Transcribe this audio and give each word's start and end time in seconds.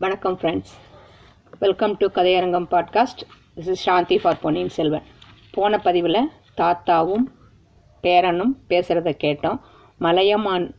வணக்கம் 0.00 0.38
friends 0.42 0.72
welcome 1.58 1.96
to 1.98 2.06
Kathaiyarangam 2.06 2.66
podcast 2.70 3.22
this 3.56 3.68
is 3.68 3.82
Shanthi 3.82 4.18
for 4.18 4.40
Ponniyin 4.40 4.68
Selvan 4.68 5.02
போன 5.50 5.78
பதிவில் 5.78 6.30
தாத்தாவும் 6.56 7.24
பேரனும் 8.02 8.56
பேசுகிறத 8.68 9.14
கேட்டோம். 9.24 9.60
மலையமான் 9.98 10.74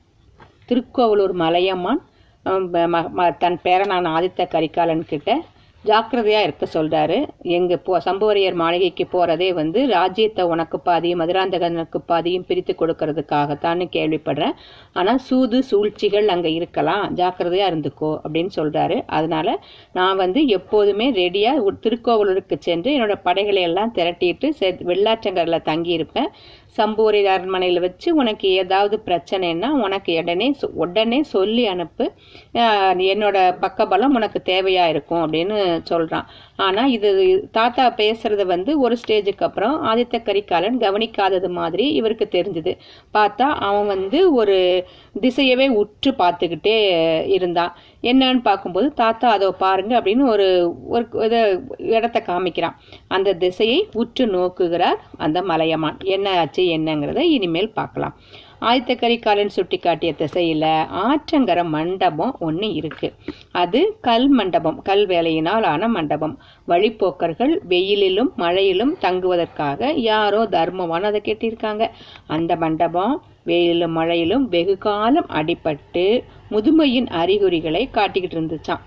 திருக்கோவலூர் 0.68 1.34
மலையமான் 1.34 2.06
தன் 2.44 3.60
பேரனான 3.64 4.10
ஆதித்த 4.10 4.48
கரிகாலன் 4.48 5.06
கிட்ட 5.06 5.44
ஜாக்கிரதையாக 5.86 6.46
இருக்க 6.48 6.66
சொல்கிறாரு 6.74 7.18
எங்கள் 7.58 7.82
போ 7.86 7.94
சம்புவரையர் 8.06 8.58
மாளிகைக்கு 8.62 9.06
போகிறதே 9.14 9.48
வந்து 9.60 9.80
ராஜ்யத்தை 9.94 10.44
உனக்கு 10.54 10.78
பாதியும் 10.88 11.22
மதுராந்தகனுக்கு 11.22 12.00
பாதியும் 12.12 12.46
பிரித்து 12.50 12.74
கொடுக்கறதுக்காகத்தான்னு 12.82 13.86
கேள்விப்படுறேன். 13.96 14.56
ஆனால் 15.00 15.22
சூது 15.28 15.60
சூழ்ச்சிகள் 15.70 16.28
அங்கே 16.34 16.52
இருக்கலாம். 16.58 17.06
ஜாக்கிரதையாக 17.20 17.72
இருந்துக்கோ 17.72 18.12
அப்படின்னு 18.24 18.54
சொல்கிறாரு 18.60 18.98
அதனால் 19.18 19.54
நான் 20.00 20.22
வந்து 20.24 20.42
எப்போதுமே 20.58 21.08
ரெடியாக 21.22 21.76
திருக்கோவலூருக்கு 21.86 22.58
சென்று 22.68 22.90
என்னோட 22.98 23.16
படைகளை 23.28 23.64
எல்லாம் 23.70 23.94
திரட்டிட்டு 23.98 24.50
செ 24.60 24.70
வெள்ளாற்றங்கரில் 24.92 25.68
தங்கியிருப்பேன். 25.70 26.30
சம்பூரி 26.78 27.24
அரண்மனையில் 27.24 27.80
வச்சு 27.80 28.16
உனக்கு 28.16 28.50
ஏதாவது 28.50 29.02
பிரச்சனைன்னா 29.06 29.68
உனக்கு 29.68 30.16
உடனே 30.16 30.56
உடனே 30.74 31.24
சொல்லி 31.24 31.66
அனுப்பு. 31.66 32.12
ஆஹ் 32.54 32.98
என்னோட 32.98 33.58
பக்கபலம் 33.60 34.16
உனக்கு 34.16 34.42
தேவையா 34.46 34.88
இருக்கும் 34.88 35.34
அப்படின்னு 35.34 35.82
சொல்றான். 35.90 36.24
ஆனா 36.56 36.86
இது 36.86 37.42
தாத்தா 37.52 37.94
பேசுறது 37.98 38.46
வந்து 38.46 38.80
ஒரு 38.80 38.98
ஸ்டேஜுக்கு 39.08 39.44
அப்புறம் 39.44 39.86
ஆதித்த 39.86 40.22
கரிகாலன் 40.22 40.78
கவனிக்காதது 40.78 41.50
மாதிரி 41.50 41.92
இவருக்கு 41.92 42.28
தெரிஞ்சுது. 42.32 42.78
பார்த்தா 43.14 43.42
அவன் 43.42 43.88
வந்து 43.88 44.34
ஒரு 44.34 44.86
திசையவே 45.22 45.70
உற்று 45.70 46.12
பார்த்துக்கிட்டே 46.12 46.80
இருந்தான். 47.28 47.76
என்னன்னு 48.04 48.42
பார்க்கும்போது 48.42 48.88
தாத்தா 48.94 49.28
அதோ 49.30 49.48
பாருங்க 49.64 49.94
அப்படின்னு 50.00 50.26
ஒரு 50.34 50.48
ஒரு 50.88 51.06
இதை 51.26 51.40
இடத்த 51.78 52.18
காமிக்கிறான். 52.28 52.78
அந்த 53.08 53.34
திசையை 53.34 53.80
உற்று 53.94 54.26
நோக்குகிறார் 54.26 55.00
அந்த 55.18 55.42
மலையமான். 55.42 55.98
என்ன 56.16 56.38
ஆச்சு 56.40 56.64
என்னங்கிறத 56.78 57.24
இனிமேல் 57.38 57.76
பார்க்கலாம். 57.80 58.16
ஆதித்த 58.62 58.94
கரிகாலன் 59.02 59.54
சுட்டி 59.56 59.78
காட்டிய 59.78 60.12
திசையில 60.22 60.66
ஆற்றங்கர 61.04 61.60
மண்டபம் 61.76 62.34
ஒன்று 62.40 62.68
இருக்கு. 62.74 63.08
அது 63.52 63.80
கல் 64.08 64.28
மண்டபம் 64.30 64.82
கல் 64.82 65.04
வேலையினால் 65.08 65.66
ஆன 65.74 65.88
மண்டபம். 65.88 66.36
வழிப்போக்கர்கள் 66.68 67.54
வெயிலிலும் 67.74 68.32
மழையிலும் 68.44 68.94
தங்குவதற்காக 69.06 69.92
யாரோ 70.10 70.42
தர்மமான 70.56 71.08
அதை 71.12 71.22
கட்டியிருக்காங்க. 71.22 71.86
அந்த 72.28 72.56
மண்டபம் 72.56 73.16
வெயிலும் 73.44 73.96
மழையிலும் 73.98 74.44
வெகு 74.56 74.78
காலம் 74.78 75.30
அடிபட்டு 75.40 76.08
முதுமையின் 76.52 77.08
அறிகுறிகளை 77.08 77.90
காட்டிக்கிட்டு 77.94 78.38
இருந்துச்சாம். 78.38 78.80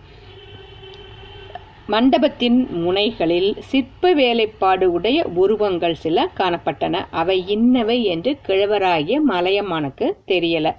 மண்டபத்தின் 1.87 2.69
முனைகளில் 2.73 3.55
சிற்ப 3.59 4.13
வேலைப்பாடு 4.13 4.93
உடைய 4.93 5.25
உருவங்கள் 5.35 5.95
சில 5.95 6.31
காணப்பட்டன. 6.39 7.05
அவை 7.11 7.45
இன்னவை 7.47 8.03
என்று 8.03 8.39
கிழவராகிய 8.47 9.21
மலையமானுக்கு 9.29 10.13
தெரியல. 10.27 10.75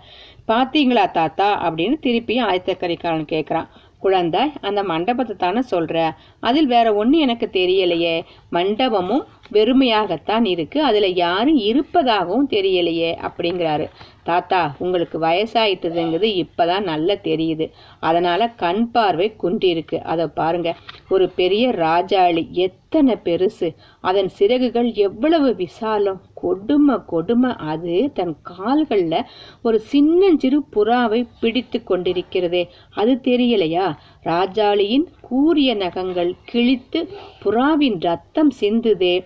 பாத்தீங்களா 0.47 1.11
தாத்தா? 1.11 1.69
அப்படின்னு 1.69 1.95
திருப்பியும் 2.01 2.45
ஆயத்தக்கரிக்காரன் 2.45 3.27
கேட்குறான் 3.31 3.67
குழந்தாய் 4.03 4.51
அந்த 4.61 4.83
மண்டபத்தை 4.83 5.35
தானே 5.35 5.59
சொல்ற? 5.71 6.15
அதில் 6.39 6.67
வேற 6.67 6.93
ஒன்று 6.93 7.19
எனக்கு 7.19 7.49
தெரியலையே. 7.51 8.23
மண்டபமும் 8.51 9.23
வெறுமையாகத்தான் 9.53 10.45
இருக்கு. 10.45 10.83
அதுல 10.83 11.07
யாரும் 11.07 11.55
இருப்பதாகவும் 11.55 12.49
தெரியலையே 12.49 13.11
அப்படிங்கிறாரு. 13.27 13.89
தாத்தா 14.23 14.75
உங்களுக்கு 14.79 15.19
வயசாயிட்டதுங்கிறது 15.19 16.43
இப்பதான் 16.43 16.83
நல்லா 16.83 17.13
தெரியுது. 17.13 17.71
அதனால 17.99 18.47
கண் 18.47 18.91
பார்வை 18.91 19.33
குன்றிருக்கு 19.43 19.95
அதை 19.95 20.27
பாருங்க. 20.27 20.75
ஒரு 21.09 21.29
பெரிய 21.29 21.69
ராஜாளி 21.69 22.49
எத்தனை 22.49 23.15
பெருசு. 23.23 23.75
அதன் 24.01 24.27
சிறகுகள் 24.27 24.93
எவ்வளவு 24.93 25.55
விசாலம். 25.55 26.21
கொடுமை 26.33 26.95
கொடுமை. 27.07 27.51
அது 27.57 28.11
தன் 28.13 28.35
கால்களில் 28.41 29.25
ஒரு 29.61 29.79
சின்னஞ்சிறு 29.79 30.61
புறாவை 30.75 31.27
பிடித்து 31.41 31.81
கொண்டிருக்கிறதே. 31.87 32.67
அது 32.89 33.19
தெரியலையா? 33.23 33.95
ராஜாளியின் 34.25 35.05
கூரிய 35.21 35.75
நகங்கள் 35.75 36.35
கிழித்து 36.45 37.09
புறாவின் 37.45 37.99
ரத்தம் 37.99 38.51
சிந்துதே. 38.59 39.25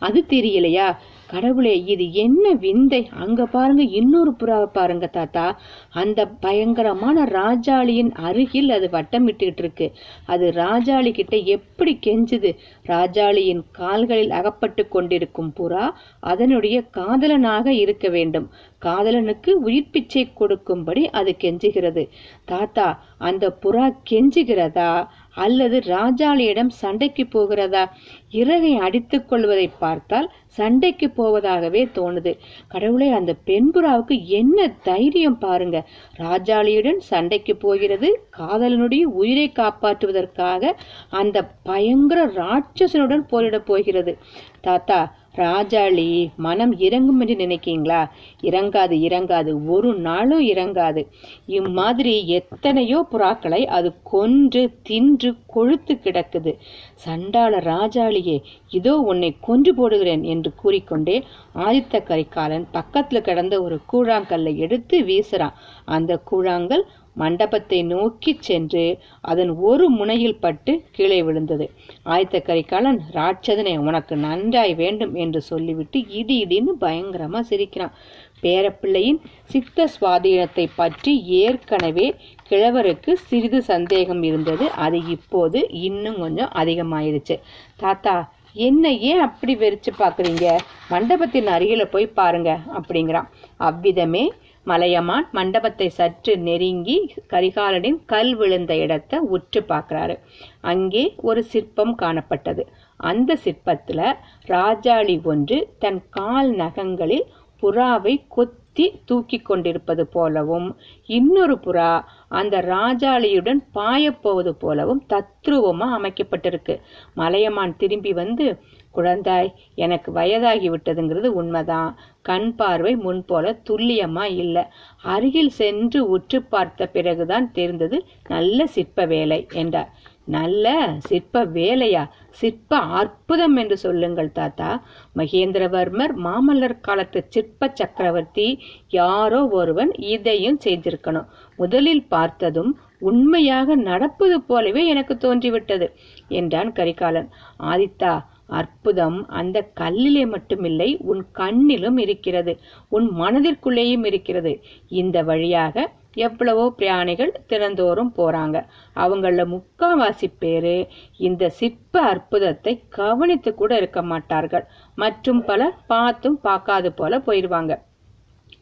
அது 0.00 0.24
தெரியலையா? 0.28 0.88
கடவுளே 1.26 1.84
இது 1.84 2.04
என்ன 2.12 2.52
விந்தை? 2.52 3.08
அங்க 3.16 3.46
பாருங்க 3.46 3.82
இன்னொரு 3.82 4.32
புறாவை 4.38 4.68
பாருங்க 4.72 5.06
தாத்தா. 5.06 5.44
அந்த 5.90 6.20
பயங்கரமான 6.26 7.24
ராஜாளியின் 7.24 8.10
அருகில் 8.12 8.70
அது 8.70 8.88
வட்டமிட்டுக்கிட்டு 8.92 9.62
இருக்கு 9.64 9.86
அது 10.26 10.46
ராஜாளி 10.56 11.12
கிட்ட 11.12 11.36
எப்படி 11.36 11.98
கெஞ்சுது? 12.06 12.52
ராஜாளியின் 12.86 13.62
கால்களில் 13.72 14.30
அகப்பட்டு 14.30 14.88
கொண்டிருக்கும் 14.88 15.52
புறா 15.56 15.84
அதனுடைய 16.20 16.82
காதலனாக 16.82 17.72
இருக்க 17.74 18.08
வேண்டும். 18.08 18.48
காதலனுக்கு 18.84 19.50
உயிர் 19.50 19.92
பிச்சை 19.92 20.24
கொடுக்கும்படி 20.32 21.10
அது 21.10 21.36
கெஞ்சுகிறது. 21.40 22.04
தாத்தா 22.44 22.88
அந்த 23.18 23.46
புறா 23.62 23.86
கெஞ்சுகிறதா? 24.10 24.90
அல்லது 25.34 25.78
ராஜாளியிடம் 25.78 26.68
சண்டைக்கு 26.68 27.26
போகிறதா? 27.26 27.96
இறகை 28.30 28.76
அடித்துக் 28.76 29.28
கொள்வதை 29.28 29.70
பார்த்தால் 29.78 30.32
சண்டைக்கு 30.46 31.12
போவதாகவே 31.16 31.88
தோணுது. 31.94 32.38
கடவுளே 32.68 33.08
அந்த 33.08 33.34
பெண்புறாவுக்கு 33.46 34.24
என்ன 34.24 34.68
தைரியம் 34.82 35.38
பாருங்க. 35.38 35.88
ராஜாளியுடன் 36.18 36.96
சண்டைக்கு 36.96 37.56
போகிறது 37.56 38.28
காதலனுடைய 38.38 39.02
உயிரை 39.02 39.52
காப்பாற்றுவதற்காக 39.54 40.72
அந்த 41.10 41.44
பயங்கர 41.62 42.26
ராட்சசனுடன் 42.26 43.26
போரிடப் 43.28 43.66
போகிறது. 43.66 44.18
தாத்தா 44.60 45.14
ராஜாளி 45.36 46.30
மனம் 46.36 46.78
இறங்கும் 46.78 47.20
என்று 47.20 47.34
நினைக்கீங்களா? 47.34 48.10
இறங்காது 48.42 48.96
இறங்காது. 49.08 49.66
ஒரு 49.66 49.94
நாளும் 49.94 50.44
இறங்காது. 50.46 51.06
இம்மாதிரி 51.46 52.26
எத்தனையோ 52.28 53.06
புறாக்களை 53.12 53.64
அது 53.64 53.94
கொன்று 54.02 54.62
தின்று 54.82 55.34
கொழுத்து 55.46 55.94
கிடக்குது. 55.94 56.54
சண்டாள 56.94 57.58
ராஜாளியே 57.58 58.42
இதோ 58.70 58.96
உன்னை 58.96 59.36
கொன்று 59.40 59.74
போடுகிறேன் 59.74 60.22
என்று 60.22 60.52
கூறிக்கொண்டே 60.54 61.24
ஆதித்த 61.54 62.02
கரிகாலன் 62.02 62.66
பக்கத்தில் 62.72 63.22
கிடந்த 63.22 63.62
ஒரு 63.62 63.78
கூழாங்கல்லை 63.92 64.56
எடுத்து 64.56 65.00
வீசுறான். 65.00 65.56
அந்த 65.84 66.22
கூழாங்கல் 66.30 66.84
மண்டபத்தை 67.16 67.82
நோக்கி 67.82 68.32
சென்று 68.40 68.84
அதன் 69.20 69.52
ஒரு 69.54 69.88
முனையில் 69.88 70.38
பட்டு 70.38 70.72
கீழே 70.92 71.22
விழுந்தது. 71.22 71.66
ஆயத்த 72.06 72.42
கரிகாலன் 72.42 73.00
ராட்சதனை 73.12 73.78
உனக்கு 73.78 74.16
நன்றாய் 74.16 74.74
வேண்டும் 74.74 75.14
என்று 75.14 75.42
சொல்லிவிட்டு 75.42 76.00
இடி 76.08 76.36
இடின்னு 76.44 76.74
பயங்கரமா 76.80 77.40
சிரிக்கிறான். 77.40 77.94
பேரப்பிள்ளையின் 78.42 79.20
சித்த 79.44 79.88
சுவாதீனத்தை 80.00 80.66
பற்றி 80.74 81.12
ஏற்கனவே 81.20 82.06
கிழவருக்கு 82.50 83.12
சிறிது 83.12 83.62
சந்தேகம் 83.62 84.22
இருந்தது. 84.22 84.70
அது 84.70 85.00
இப்போது 85.06 85.70
இன்னும் 85.70 86.18
கொஞ்சம் 86.18 86.52
அதிகமாயிருச்சு. 86.54 87.36
தாத்தா 87.76 88.32
என்ன 88.54 88.90
ஏன் 88.90 89.20
அப்படி 89.20 89.54
வெறிச்சு 89.56 89.90
பார்க்குறீங்க? 89.98 90.46
மண்டபத்தின் 90.88 91.46
அருகில 91.46 91.84
போய் 91.84 92.06
பாருங்க 92.06 92.50
அப்படிங்கிறான். 92.78 93.28
அவ்விதமே 93.56 94.32
மலையமான் 94.64 95.28
மண்டபத்தை 95.32 95.88
சற்று 95.88 96.38
நெருங்கி 96.38 97.14
கரிகாலனின் 97.28 97.98
கல் 98.06 98.34
விழுந்த 98.34 98.76
இடத்தை 98.76 99.18
உற்று 99.18 99.60
பார்க்கறாரு. 99.68 100.18
அங்கே 100.60 101.14
ஒரு 101.16 101.42
சிற்பம் 101.42 101.94
காணப்பட்டது. 101.98 102.64
அந்த 102.96 103.36
சிற்பத்துல 103.44 104.12
ராஜாளி 104.46 105.22
ஒன்று 105.22 105.74
தன் 105.78 106.02
கால் 106.10 106.50
நகங்களில் 106.50 107.26
புறாவை 107.62 108.24
கொத்தி 108.28 108.59
தூக்கி 109.04 109.38
கொண்டிருப்பது 109.38 110.06
போலவும் 110.06 110.76
இன்னொரு 111.06 111.54
புறா 111.54 112.04
அந்த 112.28 112.60
ராஜாளியுடன் 112.60 113.60
பாயப்போவது 113.74 114.50
போலவும் 114.50 115.02
தத்ரூபமா 115.08 115.88
அமைக்கப்பட்டிருக்கு. 115.98 116.80
மலையமான் 117.14 117.76
திரும்பி 117.76 118.12
வந்து 118.12 118.58
குழந்தாய் 118.94 119.50
எனக்கு 119.74 120.12
வயதாகி 120.12 120.70
விட்டதுங்கிறது 120.70 121.28
உண்மைதான். 121.40 121.90
கண் 122.22 122.54
பார்வை 122.54 122.96
முன் 122.96 123.24
போல 123.24 123.60
துல்லியமா 123.70 124.24
இல்லை. 124.36 124.64
அருகில் 125.02 125.52
சென்று 125.60 126.08
உற்று 126.08 126.42
பார்த்த 126.42 126.86
பிறகுதான் 126.86 127.52
தெரிந்தது 127.52 128.04
நல்ல 128.28 128.66
சிற்ப 128.66 129.06
வேலை 129.06 129.46
என்றார். 129.52 129.92
நல்ல 130.26 130.96
சிற்ப 130.98 131.44
வேலையா? 131.44 132.08
சிற்ப 132.30 132.76
அற்புதம் 132.76 133.56
என்று 133.56 133.76
சொல்லுங்கள் 133.76 134.32
தாத்தா. 134.32 134.82
மகேந்திரவர்மர் 135.16 136.14
மாமல்லர் 136.24 136.80
காலத்து 136.80 137.26
சிற்ப 137.28 137.70
சக்கரவர்த்தி 137.74 138.58
யாரோ 138.88 139.46
ஒருவன் 139.46 139.92
இதையும் 139.92 140.58
செய்திருக்கணும். 140.64 141.26
முதலில் 141.56 142.06
பார்த்ததும் 142.08 142.78
உண்மையாக 142.98 143.74
நடப்பது 143.74 144.40
போலவே 144.40 144.86
எனக்கு 144.86 145.16
தோன்றிவிட்டது 145.16 145.88
என்றான் 146.28 146.72
கரிகாலன். 146.72 147.28
ஆதித்தா 147.58 148.24
அற்புதம் 148.46 149.28
அந்த 149.28 149.70
கல்லிலே 149.80 150.24
மட்டுமில்லை 150.34 150.96
உன் 151.00 151.26
கண்ணிலும் 151.34 151.98
இருக்கிறது 151.98 152.58
உன் 152.88 153.10
மனதிற்குள்ளேயும் 153.10 154.06
இருக்கிறது. 154.06 154.62
இந்த 154.88 155.22
வழியாக 155.22 155.98
எவ்வளவோ 156.14 156.64
பிரயாணிகள் 156.70 157.32
தினந்தோறும் 157.46 158.12
போறாங்க. 158.16 158.56
அவங்கள 158.96 159.44
முக்காவாசி 159.46 160.28
பேரு 160.38 160.88
இந்த 161.16 161.48
சிற்ப 161.48 162.02
அற்புதத்தை 162.02 162.84
கவனித்து 162.88 163.54
கூட 163.54 163.76
இருக்க 163.76 164.02
மாட்டார்கள். 164.02 164.66
மற்றும் 164.94 165.44
பலர் 165.44 165.76
பார்த்தும் 165.86 166.40
பார்க்காது 166.40 166.92
போல 166.92 167.18
போயிடுவாங்க. 167.18 167.74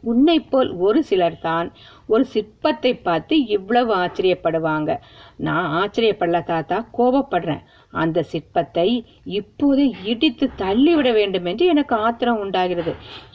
உன்னை 0.01 0.39
போல் 0.39 0.69
ஒரு 0.71 1.03
சிலர் 1.03 1.39
தான் 1.39 1.71
ஒரு 2.11 2.23
சிற்பத்தை 2.33 2.91
பார்த்து 3.07 3.35
இவ்வளவு 3.55 3.91
ஆச்சரியப்படுவாங்க. 4.03 4.91
நான் 5.47 5.67
ஆச்சரியப்படல 5.81 6.39
தாத்தா 6.43 6.77
கோபப்படுறேன். 6.97 7.63
அந்த 7.93 8.23
சிற்பத்தை 8.31 8.87
இப்போதே 9.39 9.85
இடித்து 10.11 10.45
தள்ளிவிட 10.63 11.09
வேண்டும் 11.19 11.47
என்று 11.51 11.65
எனக்கு 11.73 11.95
ஆத்திரம் 12.07 12.41
உண்டாகிறது. 12.43 12.93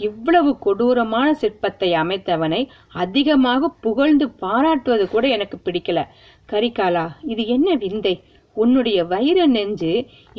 இவ்வளவு 0.09 0.53
கொடூரமான 0.59 1.29
சிற்பத்தை 1.43 1.91
அமைத்தவனை 2.03 2.61
அதிகமாக 3.05 3.73
புகழ்ந்து 3.87 4.29
பாராட்டுவது 4.45 5.07
கூட 5.09 5.25
எனக்கு 5.37 5.59
பிடிக்கல. 5.67 6.01
கரிகாலா 6.53 7.07
இது 7.33 7.45
என்ன 7.57 7.69
விந்தை? 7.85 8.15
உன்னுடைய 8.57 8.99
வைர 9.13 9.39
நெஞ்சு 9.57 9.93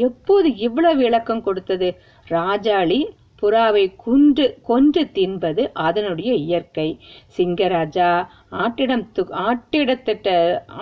எப்போது 0.08 0.50
இவ்வளவு 0.66 1.00
விளக்கம் 1.04 1.46
கொடுத்தது? 1.48 1.90
ராஜாளி 2.28 3.00
புறாவை 3.42 3.96
குன்று 3.96 4.58
கொன்று 4.64 5.12
தின்பது 5.12 5.70
அதனுடைய 5.74 6.34
இயற்கை. 6.34 7.00
சிங்கராஜா 7.38 8.10
ஆட்டிடம் 8.52 9.06
து 9.16 9.24
ஆட்டிடத்திட்ட 9.48 10.28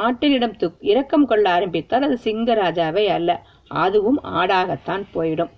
ஆட்டினிடம் 0.05 0.55
து 0.57 0.69
இரக்கம் 0.79 1.25
கொள்ள 1.25 1.49
ஆரம்பித்தால் 1.49 2.01
அது 2.01 2.17
சிங்கராஜாவே 2.23 3.05
அல்ல 3.07 3.41
அதுவும் 3.67 4.19
ஆடாகத்தான் 4.23 5.03
போயிடும். 5.13 5.49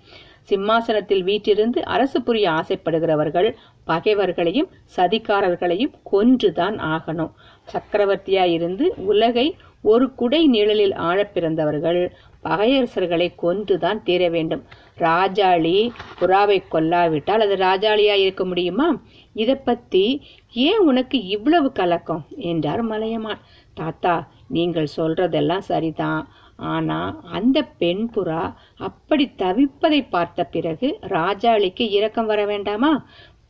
சிம்மாசனத்தில் 0.42 1.22
வீற்றிருந்து 1.22 1.84
அரசு 1.84 2.22
புரிய 2.22 2.50
ஆசைப்படுகிறவர்கள் 2.50 3.48
பகைவர்களையும் 3.84 4.68
சதிகாரர்களையும் 4.96 5.94
கொன்றுதான் 6.02 6.76
ஆகணும். 6.78 7.32
சக்கரவர்த்தியாயிருந்து 7.72 8.82
உலகை 8.82 9.56
ஒரு 9.82 10.14
குடை 10.14 10.46
நிழலில் 10.46 10.92
ஆழப்பிறந்தவர்கள் 10.92 12.00
பகையரசர்களை 12.46 13.28
கொன்றுதான் 13.34 14.02
தீர 14.02 14.28
வேண்டும். 14.28 14.64
ராஜாளி 14.98 15.78
புறாவை 16.20 16.58
கொல்லாவிட்டால் 16.72 17.44
அது 17.46 17.56
ராஜாளியா 17.56 18.14
இருக்க 18.24 18.44
முடியுமா? 18.44 18.88
இதை 19.34 19.54
பத்தி 19.54 20.04
ஏன் 20.52 20.78
உனக்கு 20.78 21.18
இவ்வளவு 21.26 21.72
கலக்கம்? 21.72 22.24
என்றார் 22.36 22.82
மலையமான். 22.82 23.42
தாத்தா 23.74 24.14
நீங்கள் 24.48 24.94
சொல்றதெல்லாம் 24.96 25.66
சரிதான். 25.70 26.28
ஆனா 26.56 26.98
அந்த 27.32 27.62
பெண் 27.62 28.08
புறா 28.14 28.54
அப்படி 28.78 29.24
தவிப்பதை 29.38 30.06
பார்த்த 30.10 30.44
பிறகு 30.44 30.98
ராஜாளிக்கு 31.08 31.84
இரக்கம் 31.90 32.26
வர 32.26 32.46
வேண்டாமா? 32.46 32.92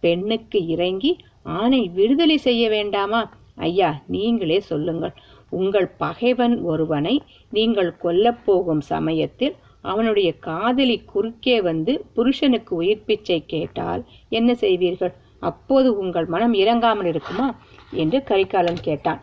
பெண்ணுக்கு 0.00 0.66
இறங்கி 0.66 1.12
ஆணை 1.42 1.90
விடுதலை 1.94 2.36
செய்ய 2.36 2.68
வேண்டாமா? 2.68 3.20
ஐயா 3.54 3.90
நீங்களே 4.06 4.60
சொல்லுங்கள். 4.60 5.14
உங்கள் 5.52 5.88
பகைவன் 5.96 6.56
ஒருவனை 6.62 7.22
நீங்கள் 7.50 7.92
கொல்லப்போகும் 8.02 8.82
சமயத்தில் 8.94 9.54
அவனுடைய 9.82 10.34
காதலி 10.38 10.96
குறுக்கே 11.12 11.62
வந்து 11.62 12.04
புருஷனுக்கு 12.14 12.74
உயிர் 12.74 13.04
பிச்சை 13.04 13.44
கேட்டால் 13.46 14.04
என்ன 14.28 14.52
செய்வீர்கள்? 14.52 15.14
அப்போது 15.40 15.88
உங்கள் 15.98 16.26
மனம் 16.26 16.52
இறங்காமல் 16.52 17.06
இருக்குமா? 17.06 17.48
என்று 17.92 18.22
கரிகாலன் 18.22 18.80
கேட்டான். 18.80 19.20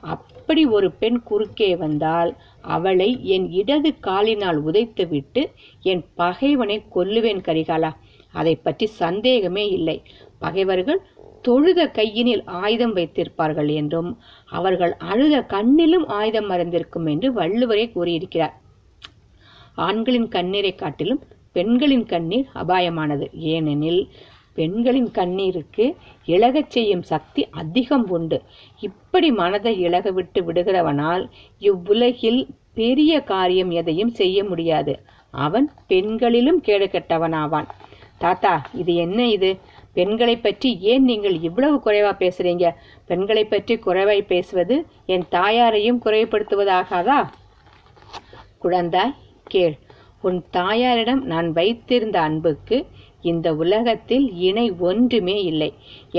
அப்படி 0.00 0.66
ஒரு 0.66 0.90
பெண் 0.92 1.20
குறுக்கே 1.22 1.76
வந்தால் 1.76 2.36
அவளை 2.60 3.24
என் 3.24 3.50
இடது 3.50 3.90
காலினால் 4.00 4.64
உதைத்துவிட்டு 4.64 5.42
என் 5.82 6.04
பகைவனை 6.14 6.76
கொல்லுவேன் 6.94 7.42
கரிகாலா. 7.48 7.90
அதை 8.32 8.56
பற்றி 8.56 8.86
சந்தேகமே 8.86 9.68
இல்லை. 9.68 10.02
பகைவர்கள் 10.38 11.00
தொழுத 11.46 11.80
கையினில் 11.90 12.42
ஆயுதம் 12.44 12.94
வைத்திருப்பார்கள் 12.96 13.70
என்றும் 13.74 14.10
அவர்கள் 14.58 14.92
அழுத 15.10 15.36
கண்ணிலும் 15.54 16.06
ஆயுதம் 16.18 16.50
மறந்திருக்கும் 16.50 17.06
என்று 17.10 17.28
வள்ளுவரே 17.32 17.86
கூறியிருக்கிறார். 17.92 18.54
ஆண்களின் 19.86 20.28
கண்ணீரை 20.28 20.74
காட்டிலும் 20.74 21.22
பெண்களின் 21.52 22.06
கண்ணீர் 22.06 22.48
அபாயமானது. 22.54 23.26
ஏனெனில் 23.52 24.02
பெண்களின் 24.54 25.10
கண்ணீருக்கு 25.10 25.84
இழகச் 26.26 26.70
செய்யும் 26.70 27.02
சக்தி 27.02 27.42
அதிகம் 27.50 28.06
உண்டு. 28.08 28.38
இப்படி 28.80 29.30
மனதை 29.32 29.72
இழக 29.80 30.10
விட்டு 30.10 30.40
விடுகிறவனால் 30.42 31.24
இவ்வுலகில் 31.58 32.40
பெரிய 32.74 33.12
காரியம் 33.32 33.70
எதையும் 33.70 34.12
செய்ய 34.20 34.38
முடியாது. 34.44 34.94
அவன் 35.30 35.66
பெண்களிலும் 35.86 36.60
கேடு 36.60 36.86
கெட்டவனாவான். 36.86 37.68
தாத்தா 38.18 38.52
இது 38.74 38.92
என்ன 38.94 39.20
இது? 39.28 39.50
பெண்களை 39.94 40.36
பற்றி 40.36 40.70
ஏன் 40.92 41.04
நீங்கள் 41.04 41.36
இவ்வளவு 41.40 41.76
குறைவா 41.86 42.12
பேசுறீங்க? 42.22 42.66
பெண்களை 43.06 43.44
பற்றி 43.44 43.76
குறைவாய் 43.78 44.30
பேசுவது 44.32 44.76
என் 45.06 45.26
தாயாரையும் 45.30 46.02
குறைப்படுத்துவதாகாதா 46.04 47.18
குழந்தாய் 48.64 49.16
கேள். 49.44 49.76
உன் 50.20 50.38
தாயாரிடம் 50.50 51.22
நான் 51.32 51.48
வைத்திருந்த 51.52 52.16
அன்புக்கு 52.20 52.76
இந்த 53.30 53.48
உலகத்தில் 53.54 54.26
இணை 54.48 54.64
ஒன்றுமே 54.88 55.36
இல்லை. 55.42 55.68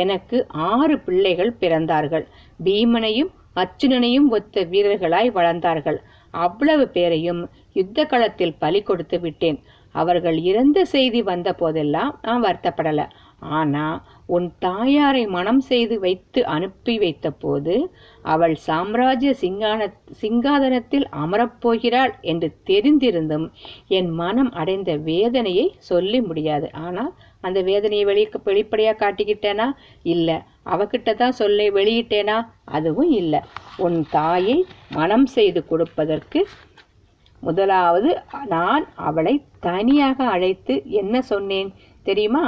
எனக்கு 0.04 0.38
ஆறு 0.48 0.96
பிள்ளைகள் 1.00 1.52
பிறந்தார்கள். 1.60 2.26
பீமனையும் 2.64 3.32
அர்ஜுனனையும் 3.62 4.28
ஒத்த 4.30 4.64
வீரர்களாய் 4.72 5.30
வளர்ந்தார்கள். 5.38 6.00
அவ்வளவு 6.46 6.86
பேரையும் 6.88 7.42
யுத்த 7.74 8.06
களத்தில் 8.06 8.58
பலி 8.58 8.82
கொடுத்து 8.82 9.18
விட்டேன். 9.20 9.60
அவர்கள் 9.96 10.38
இறந்த 10.52 10.80
செய்தி 10.94 11.22
வந்த 11.22 11.50
போதெல்லாம் 11.54 12.14
நான் 12.22 12.44
வருத்தப்படல. 12.44 13.02
ஆனா 13.50 13.86
உன் 14.26 14.52
தாயாரை 14.60 15.28
மனம் 15.28 15.60
செய்து 15.60 16.00
வைத்து 16.00 16.46
அனுப்பி 16.46 16.98
வைத்த 16.98 17.32
போது 17.32 17.92
அவள் 18.22 18.56
சாம்ராஜ்ய 18.56 19.36
சிங்கான 19.42 19.94
சிங்காதனத்தில் 20.22 21.06
அமரப்போகிறாள் 21.26 22.14
என்று 22.22 22.58
தெரிந்திருந்தும் 22.66 23.52
என் 23.88 24.10
மனம் 24.10 24.52
அடைந்த 24.52 24.96
வேதனையை 24.96 25.76
சொல்லி 25.78 26.22
முடியாது. 26.22 26.72
ஆனால் 26.74 27.14
அந்த 27.42 27.62
வேதனையை 27.62 28.06
வெளி 28.06 28.30
வெளிப்படையா 28.46 28.94
காட்டிக்கிட்டேனா? 28.96 29.68
இல்ல. 30.04 30.30
அவகிட்ட 30.66 31.14
தான் 31.14 31.32
சொல்ல 31.32 31.64
வெளியிட்டேனா? 31.70 32.38
அதுவும் 32.66 33.10
இல்ல. 33.10 33.44
உன் 33.78 34.06
தாயை 34.10 34.66
மனம் 34.92 35.26
செய்து 35.26 35.66
கொடுப்பதற்கு 35.66 36.48
முதலாவது 37.42 38.22
நான் 38.46 38.86
அவளை 38.96 39.44
தனியாக 39.60 40.24
அழைத்து 40.26 40.84
என்ன 40.86 41.22
சொன்னேன் 41.22 41.74
தெரியுமா? 42.04 42.44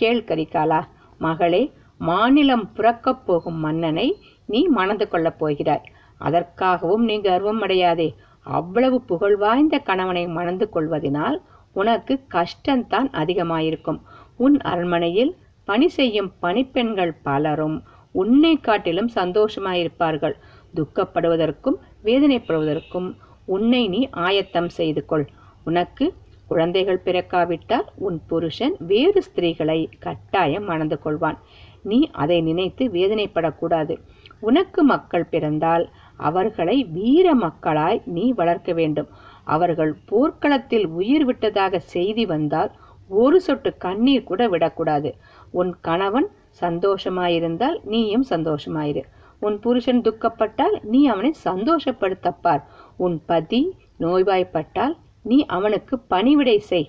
கேள் 0.00 0.26
கரிகாலா 0.28 0.80
மகளே 1.24 1.62
மாநிலம் 2.00 2.66
புறக்கப் 2.76 3.22
போகும் 3.26 3.58
மன்னனை 3.64 4.08
நீ 4.52 4.60
மணந்து 4.76 5.06
கொள்ளப் 5.08 5.38
போகிறாய். 5.40 5.86
அதற்காகவும் 6.26 7.04
நீ 7.08 7.16
கர்வம் 7.20 7.60
அடையாதே 7.62 8.08
அவ்வளவு 8.56 8.98
புகழ் 9.10 9.36
வாய்ந்த 9.36 9.78
கணவனை 9.88 10.24
மணந்து 10.36 10.66
கொள்வதனால் 10.74 11.36
உனக்கு 11.80 12.14
கஷ்டம்தான் 12.34 13.08
அதிகமாயிருக்கும். 13.22 14.00
உன் 14.44 14.56
அரண்மனையில் 14.70 15.32
பணி 15.68 15.88
செய்யும் 15.96 16.30
பணிப்பெண்கள் 16.44 17.14
பலரும் 17.26 17.76
உன்னை 18.20 18.54
காட்டிலும் 18.60 19.10
சந்தோஷமாயிருப்பார்கள். 19.14 20.36
துக்கப்படுவதற்கும் 20.74 21.78
வேதனைப்படுவதற்கும் 22.04 23.08
உன்னை 23.54 23.82
நீ 23.94 24.00
ஆயத்தம் 24.26 24.70
செய்து 24.78 25.02
கொள். 25.10 25.26
உனக்கு 25.64 26.06
குழந்தைகள் 26.50 27.04
பிறக்காவிட்டால் 27.04 27.88
உன் 28.06 28.18
புருஷன் 28.26 28.76
வேறு 28.90 29.20
ஸ்திரீகளை 29.26 29.78
கட்டாயம் 29.98 30.66
மணந்து 30.70 30.96
கொள்வான். 31.04 31.38
நீ 31.90 31.98
அதை 32.22 32.38
நினைத்து 32.48 32.84
வேதனைப்படக்கூடாது. 32.96 33.94
உனக்கு 34.40 34.80
மக்கள் 34.84 35.30
பிறந்தால் 35.32 35.84
அவர்களை 36.28 36.76
வீர 36.96 37.26
மக்களாய் 37.44 38.00
நீ 38.16 38.24
வளர்க்க 38.40 38.72
வேண்டும். 38.80 39.08
அவர்கள் 39.54 39.92
போர்க்களத்தில் 40.10 40.86
உயிர் 41.00 41.24
விட்டதாக 41.24 41.78
செய்தி 41.94 42.24
வந்தால் 42.32 42.72
ஒரு 43.22 43.38
சொட்டு 43.46 43.70
கண்ணீர் 43.84 44.28
கூட 44.30 44.42
விடக்கூடாது. 44.48 45.10
உன் 45.60 45.72
கணவன் 45.88 46.28
சந்தோஷமாயிருந்தால் 46.60 47.78
நீயும் 47.92 48.26
சந்தோஷமாயிரு. 48.30 49.02
உன் 49.46 49.56
புருஷன் 49.64 50.02
துக்கப்பட்டால் 50.06 50.76
நீ 50.92 51.00
அவனை 51.12 51.30
சந்தோஷப்படுத்தப்பார் 51.44 52.62
உன் 52.96 53.16
பதி 53.30 53.62
நோய்வாய்ப்பட்டால் 54.00 54.94
நீ 55.22 55.44
அவனுக்கு 55.46 55.98
பணிவிடை 56.10 56.58
செய். 56.58 56.88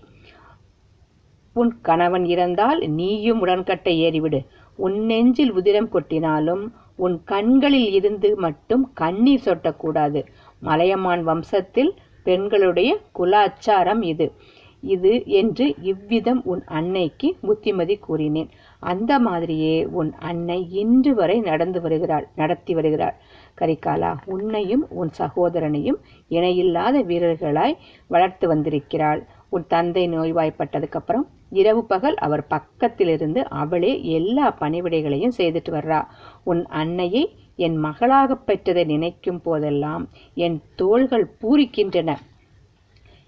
உன் 1.54 1.82
கணவன் 1.82 2.26
இறந்தால் 2.26 2.90
நீயும் 2.90 3.40
உடன்கட்டை 3.40 3.94
ஏறிவிடு. 4.02 4.46
உன் 4.76 5.00
நெஞ்சில் 5.06 5.52
உதிரம் 5.52 5.90
கொட்டினாலும் 5.90 6.64
உன் 6.96 7.24
கண்களில் 7.24 7.92
இருந்து 7.92 8.36
மட்டும் 8.36 8.92
கண்ணீர் 8.94 9.46
சொட்டக்கூடாது. 9.46 10.26
மலையமான் 10.60 11.28
வம்சத்தில் 11.28 11.92
பெண்களுடைய 12.24 13.00
குலாச்சாரம் 13.12 14.02
இது. 14.02 14.34
இது 14.82 15.24
என்று 15.26 15.76
இவ்விதம் 15.82 16.42
உன் 16.44 16.64
அன்னைக்கு 16.66 17.38
புத்திமதி 17.42 17.98
கூறினேன். 17.98 18.50
அந்த 18.80 19.20
மாதிரியே 19.20 19.86
உன் 19.86 20.14
அன்னை 20.20 20.68
இன்று 20.72 21.14
வரை 21.14 21.40
நடந்து 21.40 21.82
வருகிறாள் 21.82 22.28
நடத்தி 22.36 22.74
வருகிறாள். 22.74 23.16
கரிகாலா 23.60 24.17
உன்னையும் 24.25 24.88
உன் 24.89 25.10
சகோதரனையும் 25.17 26.00
இணையில்லாத 26.27 27.01
வீரர்களாய் 27.01 27.77
வளர்த்து 28.08 28.48
வந்திருக்கிறாள். 28.48 29.25
உன் 29.50 29.65
தந்தை 29.67 30.10
நோய்வாய்ப்பட்டதுக்கு 30.10 30.91
அப்புறம் 30.91 31.27
இரவு 31.50 31.86
பகல் 31.86 32.15
அவர் 32.15 32.48
பக்கத்திலிருந்து 32.50 33.38
அவளே 33.38 34.03
எல்லா 34.03 34.55
பணிவிடைகளையும் 34.60 35.31
செய்துட்டு 35.38 35.72
வர்றா. 35.72 36.05
உன் 36.43 36.65
அன்னையை 36.65 37.36
என் 37.55 37.75
மகளாகப் 37.75 38.43
பெற்றதை 38.48 38.86
நினைக்கும் 38.86 39.41
போதெல்லாம் 39.41 40.10
என் 40.34 40.62
தோள்கள் 40.75 41.36
பூரிக்கின்றன 41.41 42.15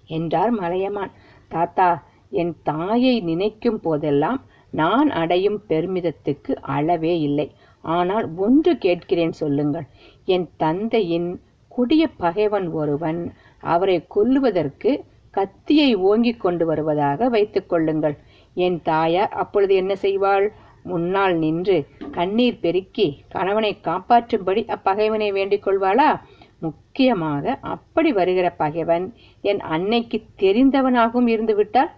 என்றார் 0.07 0.51
மலையமான். 0.51 1.11
தாத்தா 1.47 2.03
என் 2.29 2.55
தாயை 2.63 3.19
நினைக்கும் 3.19 3.79
போதெல்லாம் 3.79 4.41
நான் 4.71 5.09
அடையும் 5.09 5.61
பெருமிதத்துக்கு 5.69 6.53
அளவே 6.61 7.19
இல்லை. 7.19 7.51
ஆனால் 7.83 8.35
ஒன்று 8.35 8.77
கேட்கிறேன் 8.77 9.31
சொல்லுங்கள். 9.31 9.85
என் 10.25 10.49
தந்தையின் 10.57 11.41
கொடிய 11.67 12.07
பகைவன் 12.17 12.71
ஒருவன் 12.71 13.33
அவரை 13.59 14.07
கொல்லுவதற்கு 14.15 14.91
கத்தியை 15.31 15.95
ஓங்கிக் 15.95 16.39
கொண்டு 16.39 16.65
வருவதாக 16.65 17.29
வைத்துக் 17.29 17.69
கொள்ளுங்கள். 17.69 18.17
என் 18.53 18.81
தாயார் 18.81 19.29
அப்பொழுது 19.29 19.75
என்ன 19.75 19.93
செய்வாள்? 19.93 20.47
முன்னால் 20.83 21.35
நின்று 21.35 21.87
கண்ணீர் 22.11 22.59
பெருக்கி 22.59 23.23
கணவனை 23.27 23.77
காப்பாற்றும்படி 23.83 24.61
அப்பகைவனை 24.75 25.31
வேண்டிக் 25.31 25.67
கொள்வாளா? 25.67 26.19
முக்கியமாக 26.59 27.57
அப்படி 27.59 28.11
வருகிற 28.11 28.49
பகைவன் 28.49 29.13
என் 29.41 29.59
அன்னைக்கு 29.59 30.23
தெரிந்தவனாகவும் 30.37 31.27
இருந்துவிட்டால்? 31.27 31.91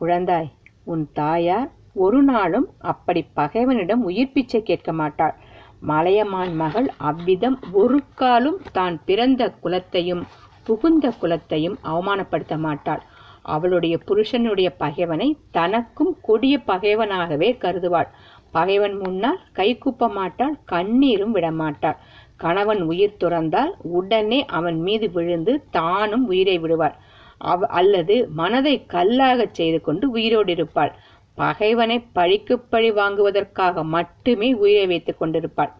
குழந்தாய் 0.00 0.50
உன் 0.84 1.08
தாயார் 1.12 1.70
ஒரு 1.94 2.22
நாளும் 2.22 2.66
அப்படி 2.92 3.20
பகைவனிடம் 3.36 4.02
உயிர் 4.02 4.32
பிச்சை 4.32 4.60
கேட்க 4.62 4.92
மாட்டாள். 4.92 5.34
மலையமான் 5.80 6.52
மகள் 6.54 6.88
அவ்விதம் 6.98 7.56
ஒரு 7.72 7.98
காலும் 8.14 8.60
தான் 8.72 8.96
பிறந்த 9.04 9.42
குலத்தையும் 9.62 10.22
புகுந்த 10.66 11.06
குலத்தையும் 11.20 11.76
அவமானப்படுத்த 11.82 12.56
மாட்டாள். 12.58 13.02
அவளுடைய 13.42 13.94
புருஷனுடைய 13.98 14.68
பகைவனை 14.76 15.28
தனக்கும் 15.50 16.12
கொடிய 16.20 16.54
பகைவனாகவே 16.66 17.50
கருதுவாள். 17.64 18.08
பகைவன் 18.50 18.96
முன்னால் 18.98 19.40
கைகூப்ப 19.54 20.08
மாட்டாள் 20.08 20.54
கண்ணீரும் 20.72 21.34
விடமாட்டாள் 21.34 21.98
கணவன் 22.36 22.82
உயிர் 22.82 23.18
துறந்தால் 23.20 23.72
உடனே 23.98 24.38
அவன் 24.58 24.78
மீது 24.80 25.06
விழுந்து 25.10 25.52
தானும் 25.70 26.24
உயிரை 26.26 26.56
விடுவாள். 26.58 26.94
அவ 27.38 27.66
அல்லது 27.78 28.14
மனதை 28.32 28.74
கல்லாகச் 28.86 29.54
செய்து 29.54 29.78
கொண்டு 29.80 30.04
உயிரோடு 30.10 30.52
இருப்பாள். 30.52 30.92
பகைவனை 31.38 31.96
பழிக்கு 32.16 32.54
பழி 32.72 32.90
வாங்குவதற்காக 32.90 33.84
மட்டுமே 33.94 34.48
உயிரை 34.54 34.86
வைத்துக் 34.86 35.18
கொண்டிருப்பாள். 35.18 35.72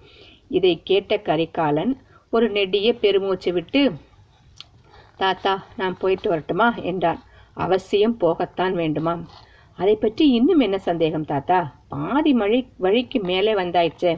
இதை 0.48 0.72
கேட்ட 0.84 1.16
கரிகாலன் 1.28 1.92
ஒரு 2.32 2.46
நெடிய 2.50 2.88
பெருமூச்சு 2.94 3.50
விட்டு 3.52 3.82
தாத்தா 5.16 5.52
நான் 5.76 5.96
போயிட்டு 5.98 6.28
வரட்டுமா? 6.28 6.68
என்றான். 6.90 7.20
அவசியம் 7.56 8.16
போகத்தான் 8.20 8.74
வேண்டுமா 8.74 9.14
அதை 9.78 9.94
பற்றி 9.96 10.24
இன்னும் 10.28 10.60
என்ன 10.60 10.76
சந்தேகம் 10.78 11.24
தாத்தா? 11.24 11.58
பாதி 11.88 12.32
மழை 12.32 12.58
வழிக்கு 12.76 13.18
மேலே 13.20 13.52
வந்தாயிடுச்சே 13.54 14.12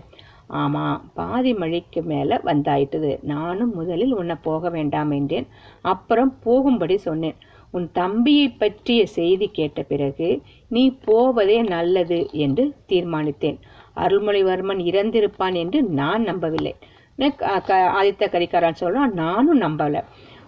ஆமா 0.60 0.82
பாதி 1.14 1.52
மழைக்கு 1.54 2.00
மேலே 2.02 2.36
வந்தாயிட்டது 2.48 3.10
நானும் 3.22 3.72
முதலில் 3.74 4.12
உன்னை 4.14 4.36
போக 4.42 4.70
வேண்டாம் 4.70 5.10
என்றேன். 5.10 5.46
அப்புறம் 5.82 6.30
போகும்படி 6.42 6.96
சொன்னேன். 7.06 7.38
உன் 7.76 7.90
தம்பியை 7.92 8.48
பற்றிய 8.48 9.06
செய்தி 9.06 9.48
கேட்ட 9.48 9.82
பிறகு 9.82 10.40
நீ 10.68 10.96
போவதே 11.04 11.62
நல்லது 11.62 12.28
என்று 12.32 12.74
தீர்மானித்தேன். 12.88 13.58
அருள்மொழிவர்மன் 13.96 14.78
இறந்திருப்பான் 14.78 15.54
என்று 15.54 15.82
நான் 15.82 16.22
நம்பவில்லை. 16.22 16.74
க- 17.36 18.02
ஆதித்த 18.02 18.28
கரிகாரன் 18.28 18.74
சொல்றான் 18.80 19.12
நானும் 19.12 19.60
நம்பல. 19.60 20.04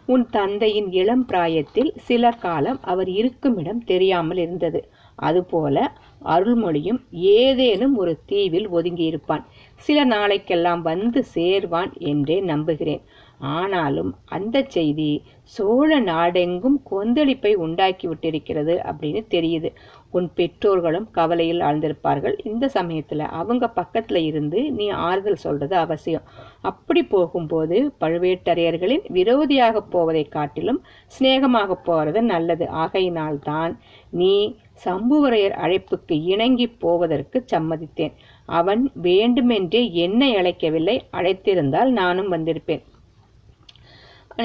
உன் 0.06 0.26
தந்தையின் 0.26 0.92
இளம் 0.92 1.26
பிராயத்தில் 1.26 1.92
சில 1.97 2.30
காலம் 2.30 2.78
அவர் 2.82 3.08
இருக்கும் 3.08 3.58
இடம் 3.58 3.85
தெரியாமல் 3.85 4.37
இருந்தது. 4.37 4.88
அதுபோல 5.16 5.92
அருள்மொழியும் 6.25 7.00
ஏதேனும் 7.11 7.97
ஒரு 7.97 8.18
தீவில் 8.26 8.70
ஒதுங்கியிருப்பான். 8.70 9.44
சில 9.76 10.06
நாளைக்கெல்லாம் 10.06 10.78
வந்து 10.78 11.25
சேர்வான் 11.35 11.99
என்றே 11.99 12.40
நம்புகிறேன். 12.40 13.02
ஆனாலும் 13.38 14.14
அந்த 14.25 14.64
செய்தி 14.68 15.23
சோழ 15.42 16.00
நாடெங்கும் 16.00 16.83
கொந்தளிப்பை 16.90 17.54
உண்டாக்கி 17.54 18.09
விட்டிருக்கிறது 18.09 18.75
அப்படின்னு 18.90 19.25
தெரியுது. 19.30 19.75
உன் 20.11 20.30
பெற்றோர்களும் 20.35 21.11
கவலையில் 21.11 21.61
ஆழ்ந்திருப்பார்கள். 21.61 22.47
இந்த 22.47 22.68
சமயத்தில் 22.68 23.18
அவங்க 23.18 23.68
பக்கத்தில் 23.68 24.23
இருந்து 24.23 24.73
நீ 24.73 24.88
ஆறுதல் 24.88 25.35
சொல்றது 25.35 25.76
அவசியம். 25.76 26.23
அப்படி 26.61 27.04
போகும்போது 27.04 27.92
பழுவேட்டரையர்களின் 28.00 29.04
விரோதியாக 29.12 29.80
போவதை 29.90 30.25
காட்டிலும் 30.25 30.85
சிநேகமாக 31.07 31.75
போவது 31.75 32.23
நல்லது. 32.23 32.68
ஆகையினால்தான் 32.68 33.78
நீ 34.11 34.57
சம்புவரையர் 34.85 35.57
அழைப்புக்கு 35.64 36.23
இணங்கி 36.23 36.68
போவதற்கு 36.68 37.45
சம்மதித்தேன். 37.52 38.12
அவன் 38.47 38.90
வேண்டுமென்றே 38.95 39.92
என்னை 39.92 40.35
அழைக்கவில்லை. 40.35 41.00
அழைத்திருந்தால் 41.12 41.88
நானும் 41.88 42.33
வந்திருப்பேன். 42.33 42.83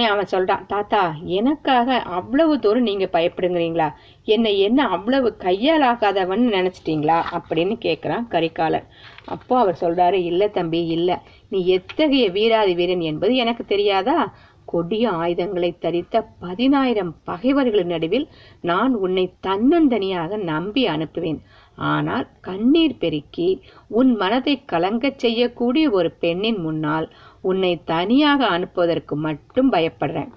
அவன் 0.02 0.26
சொல்றான். 0.32 0.66
தாத்தா 0.66 1.14
எனக்காக 1.24 2.00
அவ்வளவு 2.00 2.60
தூரம் 2.60 2.82
நீங்க 2.82 3.10
பயப்படுங்கிறீங்களா? 3.12 3.94
என்னை 4.24 4.60
என்ன 4.60 4.88
அவ்வளவு 4.88 5.38
கையால் 5.38 5.82
ஆகாதவன் 5.82 6.44
நினைச்சிட்டீங்களா? 6.58 7.24
அப்படின்னு 7.32 7.76
கேட்குறான் 7.86 8.28
கரிகாலன். 8.28 8.84
அப்போ 9.26 9.60
அவர் 9.60 9.78
சொல்றாரு 9.82 10.14
இல்லை 10.14 10.52
தம்பி 10.52 10.86
இல்லை. 10.86 11.16
நீ 11.50 11.66
எத்தகைய 11.66 12.30
வீராதி 12.30 12.74
வீரன் 12.74 13.00
என்பது 13.00 13.36
எனக்கு 13.36 13.66
தெரியாதா? 13.66 14.34
கொடிய 14.66 15.10
ஆயுதங்களை 15.10 15.78
தரித்த 15.82 16.26
பதினாயிரம் 16.40 17.16
பகைவர்களின் 17.24 17.88
நடுவில் 17.88 18.28
நான் 18.62 18.94
உன்னை 18.94 19.34
தன்னந்தனியாக 19.48 20.38
நம்பி 20.38 20.88
அனுப்புவேன். 20.88 21.40
ஆனால் 21.76 22.28
கண்ணீர் 22.42 22.98
பெருக்கி 22.98 23.62
உன் 23.88 24.16
மனதை 24.16 24.62
கலங்கச் 24.66 25.20
செய்யக்கூடிய 25.20 25.90
ஒரு 25.90 26.12
பெண்ணின் 26.12 26.60
முன்னால் 26.60 27.14
உன்னை 27.50 27.72
தனியாக 27.92 28.42
அனுப்புவதற்கு 28.56 29.16
மட்டும் 29.28 29.70
பயப்படுறேன். 29.72 30.30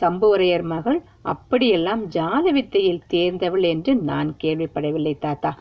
சம்புவரையர் 0.00 0.66
மகள் 0.72 0.98
அப்படியெல்லாம் 1.32 2.02
ஜாத 2.08 2.44
வித்தையில் 2.52 3.06
தேர்ந்தவள் 3.14 3.64
என்று 3.72 3.92
நான் 4.10 4.30
கேள்விப்படவில்லை 4.44 5.14
தாத்தா. 5.18 5.52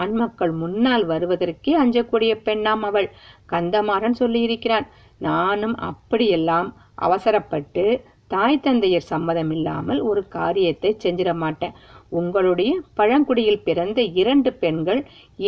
ஆண் 0.00 0.14
மக்கள் 0.14 0.52
முன்னால் 0.52 1.04
வருவதற்கே 1.04 1.72
அஞ்சக்கூடிய 1.82 2.32
பெண்ணாம் 2.46 2.84
அவள். 2.88 3.08
கந்தமாறன் 3.52 4.20
சொல்லியிருக்கிறான் 4.22 4.88
நானும் 5.28 5.76
அப்படியெல்லாம் 5.90 6.68
அவசரப்பட்டு 7.06 7.84
தாய் 8.28 8.62
தந்தையர் 8.66 9.10
சம்மதம் 9.12 9.50
இல்லாமல் 9.50 10.00
ஒரு 10.00 10.20
காரியத்தை 10.28 10.90
செஞ்சிட 11.04 11.30
மாட்டேன். 11.34 11.74
உங்களுடைய 12.10 12.72
பழங்குடியில் 12.98 13.64
பிறந்த 13.64 14.00
இரண்டு 14.20 14.50
பெண்கள் 14.62 15.00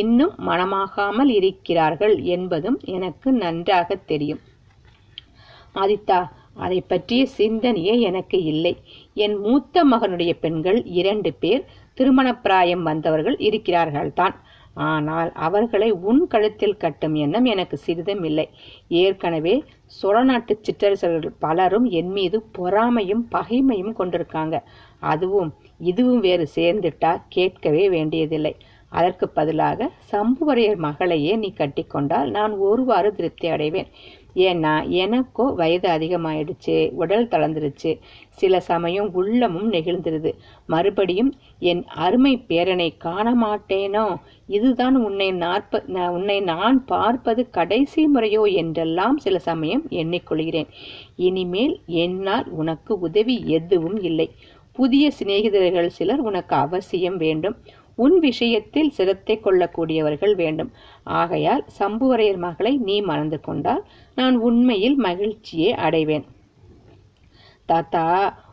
இன்னும் 0.02 0.34
மணமாகாமல் 0.48 1.30
இருக்கிறார்கள் 1.38 2.14
என்பதும் 2.36 2.78
எனக்கு 2.96 3.28
நன்றாக 3.44 3.94
தெரியும். 4.10 4.42
ஆதித்தா 5.74 6.20
அதை 6.54 6.80
பற்றிய 6.80 7.26
சிந்தனையே 7.38 8.00
எனக்கு 8.00 8.38
இல்லை. 8.42 8.72
என் 9.14 9.36
மூத்த 9.36 9.84
மகனுடைய 9.84 10.32
பெண்கள் 10.40 10.84
இரண்டு 10.84 11.32
பேர் 11.32 11.62
திருமணப்பிராயம் 12.00 12.82
வந்தவர்கள் 12.82 13.36
இருக்கிறார்கள்தான். 13.36 14.34
ஆனால் 14.74 15.32
அவர்களை 15.32 15.90
உன் 15.90 16.26
கழுத்தில் 16.26 16.76
கட்டும் 16.76 17.14
எண்ணம் 17.14 17.44
எனக்கு 17.44 17.76
சிறிதும் 17.76 18.22
இல்லை. 18.24 18.48
ஏற்கனவே 18.88 19.64
சோழ 19.86 20.22
நாட்டு 20.22 20.58
சிற்றரசர்கள் 20.60 21.34
பலரும் 21.38 21.84
என் 21.84 22.08
மீது 22.08 22.38
பொறாமையும் 22.58 23.24
பகைமையும் 23.32 23.96
கொண்டிருக்காங்க. 23.98 24.58
அதுவும் 24.98 25.50
இதுவும் 25.78 26.20
வேறு 26.20 26.46
சேர்ந்துட்டா 26.54 27.22
கேட்கவே 27.28 27.88
வேண்டியதில்லை. 27.88 28.56
அதற்கு 28.88 29.28
பதிலாக 29.28 29.90
சம்புவரையர் 30.12 30.76
மகளையே 30.76 31.36
நீ 31.36 31.52
கட்டிக்கொண்டால் 31.56 32.30
நான் 32.30 32.52
ஒருவாறு 32.52 33.14
திருப்தி 33.14 33.48
அடைவேன். 33.48 33.88
ஏன்னா 34.34 34.72
எனக்கோ 34.88 35.44
வயது 35.60 35.88
அதிகமாயிடுச்சு 35.88 36.76
உடல் 36.92 37.28
தளர்ந்துருச்சு. 37.28 37.90
சில 38.30 38.60
சமயம் 38.60 39.08
உள்ளமும் 39.14 39.72
நெகிழ்ந்துருது. 39.72 40.30
மறுபடியும் 40.66 41.32
என் 41.58 41.82
அருமை 41.84 42.34
பேரனை 42.48 42.88
காண 42.98 43.34
மாட்டேனோ 43.34 44.06
இதுதான் 44.46 44.96
உன்னை 44.96 45.28
நாற்ப 45.32 45.82
உன்னை 46.12 46.38
நான் 46.40 46.78
பார்ப்பது 46.84 47.42
கடைசி 47.50 48.02
முறையோ 48.06 48.42
என்றெல்லாம் 48.44 49.18
சில 49.18 49.38
சமயம் 49.38 49.84
எண்ணிக்கொள்கிறேன். 49.90 50.70
இனிமேல் 51.16 51.76
என்னால் 51.86 52.48
உனக்கு 52.50 52.98
உதவி 52.98 53.36
எதுவும் 53.58 54.00
இல்லை. 54.02 54.28
புதிய 54.72 55.04
சிநேகிதர்கள் 55.18 55.86
சிலர் 55.86 56.20
உனக்கு 56.20 56.54
அவசியம் 56.56 57.16
வேண்டும். 57.16 57.56
உன் 57.96 58.16
விஷயத்தில் 58.18 58.90
சிரத்தை 58.90 59.40
கொள்ளக்கூடியவர்கள் 59.44 60.34
வேண்டும். 60.34 60.70
ஆகையால் 61.04 61.64
சம்புவரையர் 61.78 62.40
மகளை 62.46 62.72
நீ 62.76 63.00
மணந்து 63.00 63.40
கொண்டால் 63.40 63.82
நான் 64.14 64.36
உண்மையில் 64.36 64.96
மகிழ்ச்சியை 64.96 65.72
அடைவேன். 65.72 66.26
தாத்தா 67.66 68.06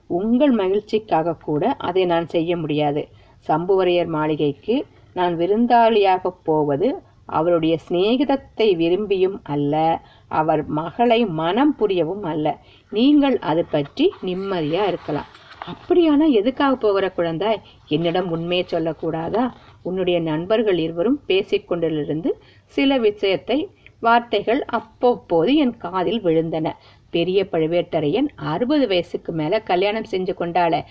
உங்கள் 0.07 0.51
மகிழ்ச்சிக்காக 0.51 1.37
கூட 1.47 1.73
அதை 1.77 2.05
நான் 2.05 2.27
செய்ய 2.27 2.57
முடியாது. 2.57 3.07
சம்புவரையர் 3.47 4.09
மாளிகைக்கு 4.15 4.85
நான் 5.13 5.35
விருந்தாளியாக 5.35 6.31
போவது 6.43 6.89
அவருடைய 7.25 7.77
சிநேகிதத்தை 7.87 8.67
விரும்பியும் 8.75 9.41
அல்ல 9.43 10.01
அவர் 10.27 10.61
மகளை 10.67 11.25
மனம் 11.25 11.75
புரியவும் 11.79 12.23
அல்ல. 12.23 12.57
நீங்கள் 12.91 13.37
அது 13.39 13.65
பற்றி 13.65 14.13
நிம்மதியா 14.23 14.85
இருக்கலாம். 14.87 15.29
அப்படியானா 15.67 16.25
எதுக்காக 16.31 16.75
போகிற 16.75 17.11
குழந்தாய் 17.15 17.61
என்னிடம் 17.87 18.29
உண்மையை 18.29 18.65
சொல்லக்கூடாதா? 18.71 19.43
உன்னுடைய 19.83 20.19
நண்பர்கள் 20.19 20.77
இருவரும் 20.77 21.19
பேசிக்கொண்டிலிருந்து 21.27 22.29
சில 22.65 22.97
விஷயத்தை 22.97 23.69
வார்த்தைகள் 23.99 24.61
அப்பப்போது 24.65 25.55
என் 25.55 25.77
காதில் 25.77 26.21
விழுந்தன. 26.23 26.67
பெரிய 27.09 27.39
பழுவேட்டரையன் 27.51 28.27
அறுபது 28.35 28.87
வயசுக்கு 28.87 29.31
மேல 29.31 29.59
கல்யாணம் 29.59 30.11
செஞ்சு 30.11 30.33
கொண்டாள 30.39 30.83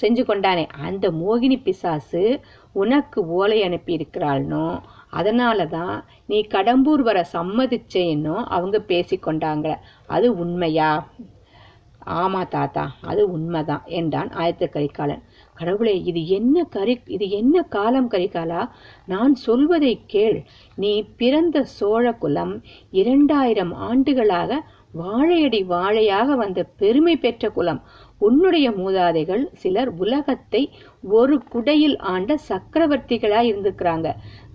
செஞ்சு 0.00 0.22
கொண்டானே. 0.24 0.66
அந்த 0.66 1.10
மோகினி 1.10 1.62
பிசாசு 1.62 2.40
உனக்கு 2.72 3.26
ஓலை 3.26 3.62
அனுப்பி 3.62 3.96
இருக்கிறாள்னோ 3.96 4.80
அதனால 5.10 5.66
தான் 5.66 6.04
நீ 6.26 6.46
கடம்பூர் 6.50 7.02
வர 7.02 7.24
சம்மதிச்சேன்னோ 7.32 8.36
அவங்க 8.46 8.78
பேசிக்கொண்டாங்க. 8.88 9.76
அது 10.06 10.38
உண்மையா? 10.38 11.06
ஆமா 12.06 12.48
தாத்தா 12.48 12.94
அது 13.00 13.30
உண்மைதான் 13.30 13.84
என்றான் 13.84 14.28
ஆயத்த 14.28 14.68
கரிகாலன் 14.68 15.22
கடவுளே 15.54 16.02
இது 16.02 16.26
என்ன 16.28 16.62
கரி 16.64 17.00
இது 17.06 17.30
என்ன 17.30 17.62
காலம் 17.62 18.10
கரிகாலா? 18.10 18.68
நான் 19.06 19.34
சொல்வதை 19.34 20.02
கேள். 20.06 20.44
நீ 20.74 21.02
பிறந்த 21.16 21.64
சோழ 21.64 22.12
குலம் 22.12 22.62
இரண்டாயிரம் 22.90 23.72
ஆண்டுகளாக 23.72 24.60
வாழையடி 24.92 25.64
வாழையாக 25.64 26.36
வந்த 26.36 26.64
பெருமை 26.64 27.16
பெற்ற 27.16 27.50
குலம். 27.50 27.82
உன்னுடைய 28.18 28.70
மூதாதைகள் 28.70 29.44
சிலர் 29.52 29.88
உலகத்தை 29.88 30.70
ஒரு 31.02 31.42
குடையில் 31.48 31.98
ஆண்ட 31.98 32.38
சக்கரவர்த்திகளாய் 32.48 33.50
இருந்திருக்கிறாங்க. 33.50 34.10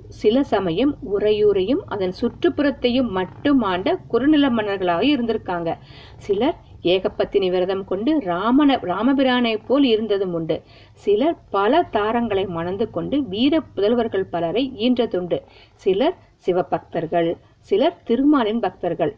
சில 0.07 0.43
சமயம் 0.43 0.97
உறையூரையும் 1.15 1.83
அதன் 1.85 2.13
சுற்றுப்புறத்தையும் 2.21 3.09
மட்டும் 3.09 3.61
ஆண்ட 3.61 3.95
குறுநில 4.07 4.49
மன்னர்களாக 4.49 5.03
இருந்திருக்காங்க. 5.05 5.77
சிலர் 6.17 6.57
ஏகப்பத்தினி 6.83 7.49
விரதம் 7.49 7.85
கொண்டு 7.85 8.19
ராமன 8.19 8.77
ராமபிரானை 8.83 9.59
போல் 9.67 9.83
இருந்ததும் 9.83 10.33
உண்டு. 10.33 10.61
சிலர் 10.93 11.37
பல 11.49 11.81
தாரங்களை 11.91 12.47
மணந்து 12.47 12.89
கொண்டு 12.89 13.23
வீர 13.23 13.61
புதல்வர்கள் 13.75 14.29
பலரை 14.29 14.71
ஈன்றதுண்டு. 14.77 15.39
சிலர் 15.75 16.17
சிவபக்தர்கள் 16.45 17.37
சிலர் 17.59 18.01
திருமாலின் 18.03 18.59
பக்தர்கள். 18.59 19.15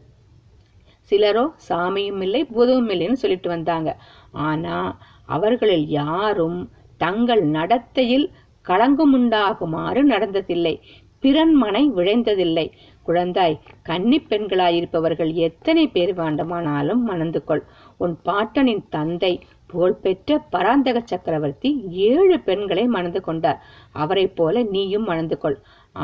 சிலரோ 1.11 1.45
சாமியும் 1.69 2.21
இல்லை 2.21 2.45
பூதமும் 2.45 2.91
இல்லைன்னு 2.91 3.13
சொல்லிட்டு 3.13 3.49
வந்தாங்க. 3.49 3.89
ஆனா 4.31 4.97
அவர்களில் 5.25 5.87
யாரும் 5.87 6.69
தங்கள் 6.97 7.43
நடத்தையில் 7.49 8.31
களங்கமுண்டாகுமாறு 8.67 10.01
நடந்ததில்லை. 10.13 10.79
பிறன்மனை 11.21 11.83
விழைந்ததில்லை. 11.97 12.71
குழந்தாய் 13.07 13.59
கன்னி 13.83 14.17
பெண்களாயிருப்பவர்கள் 14.29 15.31
எத்தனை 15.47 15.83
பேர் 15.87 16.13
வேண்டுமானாலும் 16.13 17.03
மணந்து 17.03 17.41
கொள் 17.43 17.63
உன் 17.97 18.15
பாட்டனின் 18.25 18.83
தந்தை 18.89 19.33
புகழ்பெற்ற 19.67 20.37
பராந்தக 20.53 20.97
சக்கரவர்த்தி 21.05 21.69
ஏழு 22.09 22.35
பெண்களை 22.39 22.85
மணந்து 22.87 23.21
கொண்டார். 23.21 23.61
அவரைப் 23.91 24.35
போல 24.35 24.63
நீயும் 24.73 25.03
மணந்து 25.03 25.37
கொள் 25.37 25.57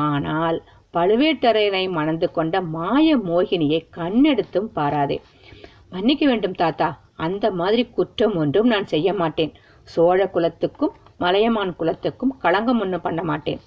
ஆனால் 0.05 0.57
பழுவேட்டரையரை 0.93 1.83
மணந்து 1.89 2.27
கொண்ட 2.31 2.55
மாய 2.75 3.17
மோகினியை 3.17 3.79
கண்ணெடுத்தும் 3.97 4.69
பாராதே. 4.75 5.17
மன்னிக்க 5.89 6.25
வேண்டும் 6.25 6.59
தாத்தா 6.61 6.89
அந்த 7.15 7.45
மாதிரி 7.51 7.83
குற்றம் 7.97 8.35
ஒன்றும் 8.35 8.67
நான் 8.67 8.91
செய்ய 8.93 9.13
மாட்டேன். 9.13 9.53
சோழ 9.87 10.19
குலத்துக்கும் 10.27 10.95
மலையமான் 11.17 11.73
குலத்துக்கும் 11.79 12.33
களங்கம் 12.37 12.79
ஒன்றும் 12.79 13.01
பண்ண 13.01 13.21
மாட்டேன். 13.23 13.59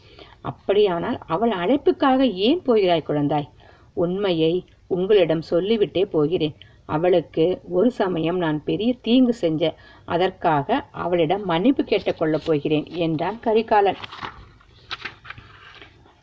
அப்படியானால் 0.50 1.18
அவள் 1.26 1.52
அழைப்புக்காக 1.62 2.20
ஏன் 2.48 2.62
போகிறாய் 2.62 3.08
குழந்தாய்? 3.08 3.48
உண்மையை 3.94 4.54
உங்களிடம் 4.86 5.42
சொல்லிவிட்டே 5.50 6.02
போகிறேன். 6.04 6.56
அவளுக்கு 6.86 7.44
ஒரு 7.76 7.90
சமயம் 7.90 8.38
நான் 8.38 8.58
பெரிய 8.64 8.90
தீங்கு 9.02 9.34
செஞ்ச 9.34 9.62
அதற்காக 10.04 10.78
அவளிடம் 11.02 11.44
மன்னிப்பு 11.44 11.82
கேட்டுக்கொள்ளப் 11.82 12.46
போகிறேன் 12.46 12.86
என்றான் 13.04 13.38
கரிகாலன். 13.40 14.00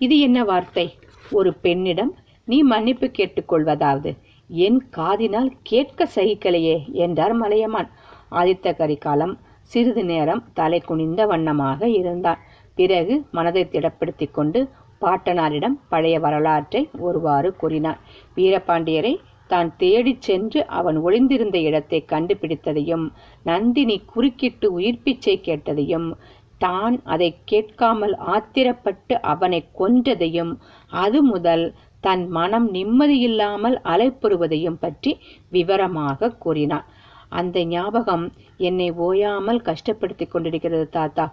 இது 0.01 0.15
என்ன 0.19 0.39
வார்த்தை? 0.43 0.85
ஒரு 1.31 1.51
பெண்ணிடம் 1.65 2.13
நீ 2.47 2.57
மன்னிப்பு 2.73 3.07
கேட்டுக்கொள்வதாவது 3.17 4.11
என் 4.49 4.79
காதினால் 4.97 5.51
கேட்க 5.63 6.07
சகிக்கலையே 6.15 6.77
என்றார் 7.03 7.33
மலையமான். 7.33 7.89
ஆதித்த 8.31 8.73
கரிகாலம் 8.79 9.35
சிறிது 9.71 10.03
நேரம் 10.05 10.41
தலை 10.53 10.79
குனிந்த 10.81 11.21
வண்ணமாக 11.25 11.89
இருந்தான். 11.89 12.39
பிறகு 12.77 13.15
மனதை 13.31 13.63
திடப்படுத்தி 13.71 14.27
கொண்டு 14.31 14.59
பாட்டனாரிடம் 15.01 15.75
பழைய 15.89 16.15
வரலாற்றை 16.19 16.81
ஒருவாறு 16.99 17.49
கூறினார் 17.57 17.99
வீரபாண்டியரை 18.35 19.13
தான் 19.47 19.69
தேடிச் 19.77 20.21
சென்று 20.21 20.59
அவன் 20.71 20.97
ஒளிந்திருந்த 21.01 21.57
இடத்தை 21.59 21.99
கண்டுபிடித்ததையும் 22.11 23.05
நந்தினி 23.43 23.97
குறுக்கிட்டு 24.13 24.67
உயிர்ப்பிச்சை 24.79 25.35
கேட்டதையும் 25.47 26.09
தான் 26.57 26.95
அதை 27.03 27.29
கேட்காமல் 27.45 28.15
ஆத்திரப்பட்டு 28.33 29.15
அவனை 29.23 29.61
கொன்றதையும் 29.79 30.53
அது 30.91 31.19
முதல் 31.23 31.65
தன் 32.01 32.23
மனம் 32.29 32.67
நிம்மதியில்லாமல் 32.73 33.77
அலைப்புறுவதையும் 33.83 34.79
பற்றி 34.79 35.11
விவரமாக 35.49 36.35
கூறினான். 36.37 36.87
அந்த 37.31 37.57
ஞாபகம் 37.65 38.25
என்னை 38.67 38.87
ஓயாமல் 39.05 39.61
கஷ்டப்படுத்தி 39.69 40.25
கொண்டிருக்கிறது 40.27 40.87
தாத்தா. 40.89 41.25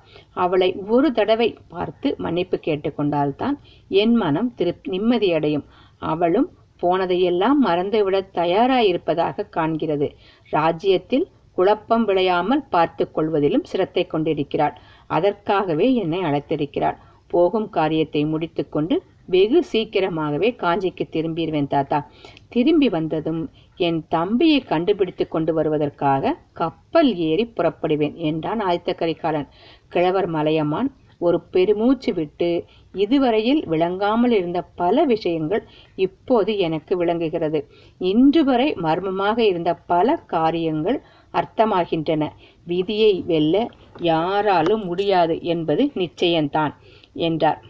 அவளை 0.44 0.68
ஒரு 0.88 1.08
தடவை 1.12 1.48
பார்த்து 1.68 2.10
மன்னிப்பு 2.18 2.58
கேட்டுக்கொண்டால்தான் 2.66 3.56
என் 4.02 4.14
மனம் 4.14 4.50
திரு 4.54 4.74
நிம்மதியடையும் 4.88 5.66
அவளும் 6.02 6.48
போனதையெல்லாம் 6.82 7.58
மறந்துவிட 7.64 8.16
தயாராயிருப்பதாக 8.34 9.48
காண்கிறது. 9.56 10.08
ராஜ்யத்தில் 10.52 11.26
குழப்பம் 11.58 12.04
விளையாமல் 12.04 12.66
பார்த்து 12.70 13.04
கொள்வதிலும் 13.10 13.68
சிரத்தை 13.70 14.04
கொண்டிருக்கிறாள். 14.06 14.74
அதற்காகவே 15.10 15.86
என்னை 15.94 16.20
அழைத்திருக்கிறாள். 16.22 16.98
போகும் 17.30 17.70
காரியத்தை 17.70 18.20
முடித்துக்கொண்டு 18.24 18.96
வெகு 19.26 19.60
சீக்கிரமாகவே 19.72 20.48
காஞ்சிக்கு 20.60 21.04
திரும்பிடுவேன் 21.14 21.72
தாத்தா. 21.74 21.98
திரும்பி 22.48 22.88
வந்ததும் 22.88 23.42
என் 23.78 23.98
தம்பியை 24.08 24.60
கண்டுபிடித்து 24.60 25.28
கொண்டு 25.28 25.52
வருவதற்காக 25.54 26.34
கப்பல் 26.52 27.10
ஏறி 27.16 27.44
புறப்படுவேன் 27.56 28.16
என்றான் 28.28 28.60
ஆதித்த 28.60 28.94
கரிகாலன். 28.94 29.48
கிழவர் 29.88 30.26
மலையமான் 30.26 30.90
ஒரு 31.20 31.38
பெருமூச்சு 31.50 32.10
விட்டு 32.14 32.48
இதுவரையில் 32.94 33.60
விளங்காமல் 33.66 34.30
இருந்த 34.30 34.62
பல 34.62 35.04
விஷயங்கள் 35.04 35.62
இப்போது 35.96 36.52
எனக்கு 36.58 36.96
விளங்குகிறது. 36.96 37.60
இன்று 37.98 38.42
வரை 38.44 38.68
மர்மமாக 38.76 39.38
இருந்த 39.46 39.74
பல 39.74 40.16
காரியங்கள் 40.26 40.98
அர்த்தமாகின்றன. 41.34 42.24
விதியை 42.66 43.12
வெல்ல 43.26 43.66
யாராலும் 44.00 44.84
முடியாது 44.84 45.36
என்பது 45.42 45.84
நிச்சயம்தான் 45.94 46.74
என்றார். 47.28 47.60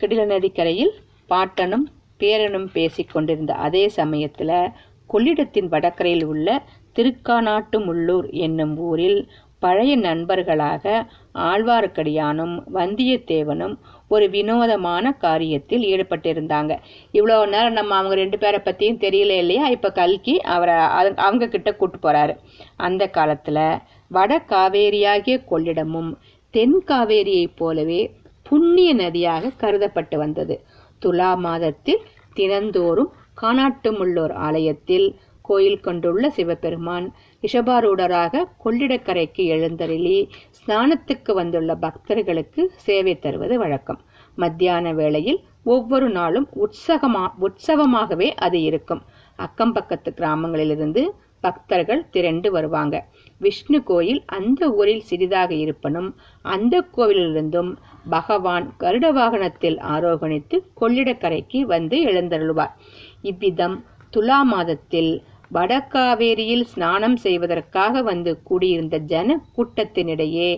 கிடில 0.00 0.20
நதிக்கரையில் 0.26 0.92
பாட்டனும் 1.28 1.86
பேரனும் 2.20 2.70
பேசிக்கொண்டிருந்த 2.72 3.54
அதே 3.54 3.88
சமயத்தில் 3.88 4.68
கொள்ளிடத்தின் 5.12 5.68
வடக்கரையில் 5.68 6.24
உள்ள 6.24 6.62
திருக்காநாட்டு 6.96 7.78
முள்ளூர் 7.78 8.30
என்னும் 8.30 8.78
ஊரில் 8.78 9.28
பழைய 9.58 9.96
நண்பர்களாக 9.96 11.06
ஆழ்வார்க்கடியானும் 11.34 12.62
வந்தியத்தேவனும் 12.74 13.76
ஒரு 14.08 14.30
வினோதமான 14.30 15.16
காரியத்தில் 15.20 15.84
ஈடுபட்டிருந்தாங்க. 15.84 16.78
இவ்வளோ 17.12 17.48
நேரம் 17.48 17.72
நம்ம 17.72 17.94
அவங்க 17.94 18.14
ரெண்டு 18.14 18.38
பேரை 18.38 18.60
பற்றியும் 18.60 18.98
தெரியல 18.98 19.30
இல்லையா? 19.30 19.68
இப்போ 19.68 19.92
கல்கி 19.92 20.40
அவரை 20.40 20.74
அது- 20.74 21.16
அவங்க 21.16 21.46
கிட்ட 21.46 21.74
கூட்டு 21.74 22.10
போறாரு. 22.10 22.36
அந்த 22.76 23.06
காலத்தில் 23.06 23.78
வட 24.08 24.44
காவேரியாகிய 24.48 25.44
கொள்ளிடமும் 25.50 26.14
தென் 26.50 26.82
காவேரியைப் 26.86 27.56
போலவே 27.56 28.10
புண்ணிய 28.42 28.94
நதியாக 28.94 29.50
கருதப்பட்டு 29.60 30.16
வந்தது. 30.16 30.60
துலா 31.04 31.36
மாதத்தில் 31.36 32.02
தினந்தோறும் 32.34 33.12
காணாட்டுமுள்ளோர் 33.42 34.32
ஆலயத்தில் 34.32 35.08
கோயில் 35.42 35.80
கொண்டுள்ள 35.80 36.30
சிவபெருமான் 36.30 37.06
ரிஷபாரூடராக 37.42 38.42
கொள்ளிடக்கரைக்கு 38.64 39.44
எழுந்தருளி 39.54 40.28
ஸ்நானத்துக்கு 40.58 41.32
வந்துள்ள 41.32 41.74
பக்தர்களுக்கு 41.74 42.72
சேவை 42.76 43.18
தருவது 43.18 43.58
வழக்கம். 43.58 44.00
மத்தியான 44.34 44.92
வேளையில் 44.92 45.40
ஒவ்வொரு 45.64 46.08
நாளும் 46.10 46.48
உற்சகமா 46.54 47.24
உற்சவமாகவே 47.40 48.28
அது 48.46 48.60
இருக்கும். 48.62 49.02
அக்கம் 49.36 49.72
பக்கத்து 49.72 50.12
கிராமங்களிலிருந்து 50.16 51.04
பக்தர்கள் 51.40 52.08
திரண்டு 52.10 52.50
வருவாங்க. 52.50 52.96
விஷ்ணு 53.40 53.78
கோயில் 53.82 54.20
அந்த 54.26 54.68
ஊரில் 54.70 55.06
சிறிதாக 55.06 55.50
இருப்பனும் 55.54 56.10
அந்த 56.44 56.74
கோவிலிலிருந்தும் 56.96 57.70
பகவான் 58.10 58.66
கருட 58.78 59.06
வாகனத்தில் 59.12 59.78
ஆரோகணித்து 59.90 60.56
கொள்ளிடக்கரைக்கு 60.80 61.60
வந்து 61.66 61.98
எழுந்தருளுவார். 62.04 62.74
இவ்விதம் 63.22 63.76
துலா 64.12 64.40
மாதத்தில் 64.44 65.12
வடகாவேரியில் 65.52 66.64
ஸ்நானம் 66.64 67.16
செய்வதற்காக 67.16 68.02
வந்து 68.02 68.32
கூடியிருந்த 68.42 68.96
ஜன 69.04 69.38
கூட்டத்தினிடையே 69.56 70.50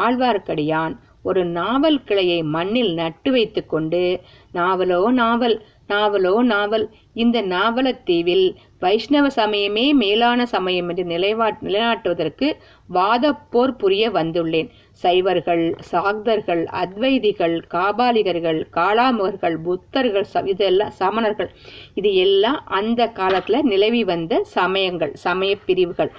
ஆழ்வார்க்கடியான் 0.00 0.94
ஒரு 1.22 1.42
நாவல் 1.50 1.98
கிளையை 2.04 2.38
மண்ணில் 2.54 2.92
நட்டு 2.94 3.30
வைத்துக்கொண்டு 3.30 4.02
நாவலோ 4.54 5.00
நாவல் 5.12 5.56
நாவலோ 5.88 6.34
நாவல் 6.44 6.86
இந்த 7.14 7.38
நாவலத்தீவில் 7.50 8.46
வைஷ்ணவ 8.80 9.28
சமயமே 9.36 9.92
மேலான 9.92 10.46
சமயம் 10.46 10.88
என்று 10.88 11.04
நிலைவா 11.04 11.56
நிலைநாட்டுவதற்கு 11.62 12.56
வாதப்போர் 12.94 13.68
புரிய 13.68 14.10
வந்துள்ளேன். 14.10 14.70
சைவர்கள் 14.92 15.74
சாக்தர்கள் 15.78 16.64
அத்வைதிகள் 16.64 17.62
காபாலிகர்கள் 17.74 18.64
காளாமுகர்கள் 18.72 19.56
புத்தர்கள் 19.64 20.24
ச- 20.34 20.46
இதெல்லாம் 20.46 20.92
சமணர்கள் 20.98 21.48
இது 21.94 22.14
எல்லாம் 22.14 22.62
அந்த 22.66 23.08
காலத்தில் 23.08 23.62
நிலவி 23.62 24.04
வந்த 24.04 24.44
சமயங்கள் 24.44 25.14
சமய 25.14 25.56
பிரிவுகள். 25.66 26.12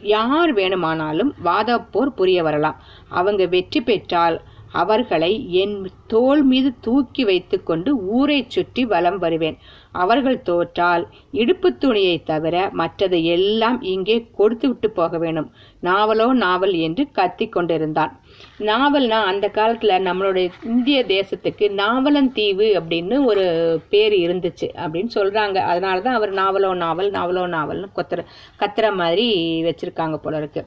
யார் 0.00 0.52
வேணுமானாலும் 0.52 1.34
வாதப்போர் 1.44 2.14
புரிய 2.16 2.42
வரலாம். 2.42 2.82
அவங்க 3.08 3.46
வெற்றி 3.46 3.80
பெற்றால் 3.80 4.42
அவர்களை 4.72 5.30
என் 5.60 5.76
தோல் 6.06 6.42
மீது 6.42 6.70
தூக்கி 6.80 7.22
வைத்துக்கொண்டு 7.24 7.90
ஊரை 8.18 8.38
சுற்றி 8.48 8.82
வலம் 8.84 9.18
வருவேன். 9.18 9.56
அவர்கள் 9.92 10.38
தோற்றால் 10.42 11.04
இடுப்பு 11.30 11.68
துணியை 11.76 12.16
தவிர 12.22 12.56
மற்றது 12.72 13.18
எல்லாம் 13.24 13.78
இங்கே 13.92 14.16
கொடுத்து 14.36 14.66
விட்டு 14.68 14.88
போக 14.90 15.18
வேணும் 15.18 15.48
நாவலோ 15.82 16.28
நாவல் 16.44 16.74
என்று 16.86 17.04
கத்திக் 17.12 17.52
கொண்டிருந்தான். 17.52 18.12
நாவல்னா 18.70 19.18
அந்த 19.30 19.46
காலத்துல 19.54 19.98
நம்மளுடைய 20.08 20.48
இந்திய 20.64 21.00
தேசத்துக்கு 21.06 21.66
நாவலன் 21.82 22.32
தீவு 22.32 22.68
அப்படின்னு 22.80 23.18
ஒரு 23.24 23.44
பேர் 23.88 24.16
இருந்துச்சு 24.24 24.68
அப்படின்னு 24.84 25.12
சொல்றாங்க. 25.14 25.58
அதனாலதான் 25.72 26.18
அவர் 26.20 26.32
நாவலோ 26.34 26.70
நாவல் 26.84 27.10
நாவலோ 27.10 27.44
நாவல்னு 27.56 27.90
கொத்துற 27.96 28.22
கத்துற 28.62 28.94
மாதிரி 28.94 29.26
வச்சிருக்காங்க 29.68 30.16
போல 30.16 30.36
இருக்கு. 30.36 30.64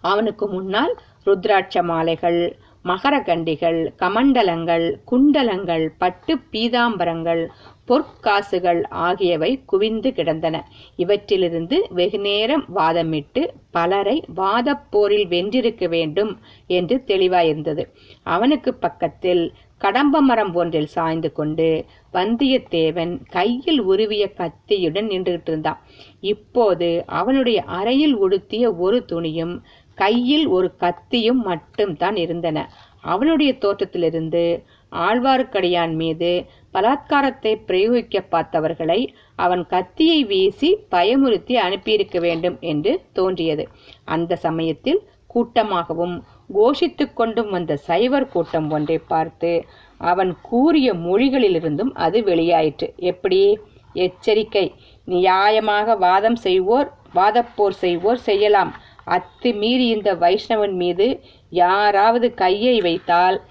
அவனுக்கு 0.00 0.44
முன்னால் 0.48 0.94
ருத்ராட்ச 1.26 1.82
மாலைகள் 1.90 2.38
மகரகண்டிகள் 2.84 3.80
கமண்டலங்கள் 3.98 4.86
குண்டலங்கள் 5.10 5.84
பட்டு 5.98 6.34
பீதாம்பரங்கள் 6.52 7.42
பொற்காசுகள் 7.88 8.80
ஆகியவை 8.88 9.50
குவிந்து 9.64 10.12
கிடந்தன. 10.12 10.56
இவற்றிலிருந்து 10.96 11.78
வெகுநேரம் 11.90 12.64
வாதமிட்டு 12.76 13.42
பலரை 13.70 14.16
வாதப்போரில் 14.36 15.26
வென்றிருக்க 15.26 15.88
வேண்டும் 15.88 16.32
என்று 16.66 16.96
தெளிவாயிருந்தது. 17.06 17.84
அவனுக்கு 18.22 18.74
பக்கத்தில் 18.74 19.44
கடம்ப 19.78 20.16
மரம் 20.20 20.54
ஒன்றில் 20.54 20.86
சாய்ந்து 20.86 21.32
கொண்டு 21.32 21.84
வந்தியத்தேவன் 22.12 23.12
கையில் 23.30 23.80
உருவிய 23.82 24.24
கத்தியுடன் 24.32 25.08
நின்றுகிட்டு 25.08 25.50
இருந்தான் 25.50 25.80
இப்போது 26.20 26.88
அவனுடைய 27.06 27.62
அறையில் 27.62 28.14
உடுத்திய 28.16 28.64
ஒரு 28.76 29.04
துணியும் 29.12 29.54
கையில் 29.94 30.46
ஒரு 30.46 30.74
கத்தியும் 30.80 31.42
மட்டும்தான் 31.42 32.16
இருந்தன. 32.16 32.70
அவனுடைய 33.00 33.52
தோற்றத்திலிருந்து 33.52 34.64
ஆழ்வார்க்கடியான் 34.92 35.94
மீது 35.94 36.44
பலாத்காரத்தை 36.74 37.52
பிரயோகிக்க 37.66 38.24
பார்த்தவர்களை 38.30 39.06
அவன் 39.36 39.66
கத்தியை 39.66 40.24
வீசி 40.24 40.78
பயமுறுத்தி 40.90 41.52
அனுப்பியிருக்க 41.52 42.18
வேண்டும் 42.20 42.56
என்று 42.60 43.02
தோன்றியது. 43.12 43.68
அந்த 44.04 44.36
சமயத்தில் 44.36 45.08
கூட்டமாகவும் 45.34 46.22
கோஷித்துக் 46.54 47.12
கொண்டும் 47.14 47.50
வந்த 47.50 47.76
சைவர் 47.76 48.28
கூட்டம் 48.28 48.70
ஒன்றை 48.70 48.98
பார்த்து 48.98 49.64
அவன் 49.98 50.36
கூறிய 50.42 50.94
மொழிகளிலிருந்தும் 50.94 51.92
அது 51.94 52.20
வெளியாயிற்று. 52.20 52.96
எப்படி? 52.96 53.58
எச்சரிக்கை. 53.92 54.74
நியாயமாக 55.06 55.98
வாதம் 55.98 56.36
செய்வோர் 56.36 56.92
வாதப்போர் 57.14 57.70
செய்வோர் 57.70 58.18
செய்யலாம். 58.18 58.76
அத்துமீறி 59.06 59.86
இந்த 59.96 60.14
வைஷ்ணவன் 60.14 60.74
மீது 60.74 61.20
யாராவது 61.50 62.34
கையை 62.34 62.80
வைத்தால் 62.80 63.42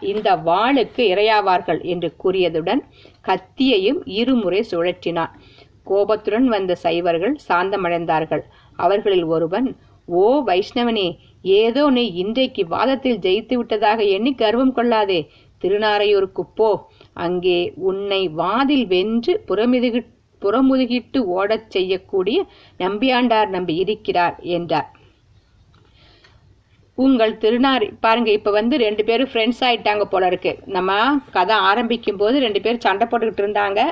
இந்த 0.00 0.36
வாளுக்கு 0.36 1.02
இரையாவார்கள் 1.12 1.80
என்று 1.82 2.14
கூறியதுடன் 2.24 2.80
கத்தியையும் 3.24 4.00
இருமுறை 4.04 4.64
சுழற்றினான். 4.70 5.32
கோபத்துடன் 5.84 6.48
வந்த 6.48 6.74
சைவர்கள் 6.74 7.36
சாந்தமடைந்தார்கள். 7.48 8.42
அவர்களில் 8.76 9.24
ஒருவன் 9.24 9.76
ஓ 10.04 10.42
வைஷ்ணவனே 10.46 11.16
ஏதோ 11.42 11.90
நீ 11.90 12.04
இன்றைக்கு 12.12 12.66
வாதத்தில் 12.68 13.18
ஜெயித்து 13.18 13.54
விட்டதாக 13.54 14.02
எண்ணி 14.02 14.34
கர்வம் 14.34 14.72
கொள்ளாதே. 14.72 15.30
திருநாரையூருக்கு 15.62 16.42
போ. 16.54 16.88
அங்கே 17.12 17.72
உன்னை 17.76 18.28
வாதில் 18.28 18.86
வென்று 18.86 19.44
புறமிதுகிட்டு 19.48 20.16
புறமுதுகிட்டு 20.42 21.20
ஓடச் 21.38 21.70
செய்யக்கூடிய 21.70 22.38
நம்பியாண்டார் 22.78 23.48
நம்பி 23.48 23.74
இருக்கிறார் 23.74 24.38
என்றார். 24.40 24.88
உங்கள் 26.94 27.38
திருநாரி 27.38 27.88
பாருங்க 28.00 28.30
இப்போ 28.30 28.50
வந்து 28.50 28.76
ரெண்டு 28.76 29.04
பேரும் 29.04 29.28
ஃப்ரெண்ட்ஸ் 29.32 29.60
ஆயிட்டாங்க 29.60 30.04
போல 30.04 30.26
இருக்கு. 30.26 30.58
நம்ம 30.76 30.92
கதை 31.30 31.56
ஆரம்பிக்கும் 31.56 32.16
போது 32.16 32.38
ரெண்டு 32.38 32.60
பேரும் 32.60 32.84
சண்டை 32.86 33.06
போட்டுக்கிட்டு 33.06 33.44
இருந்தாங்க. 33.44 33.82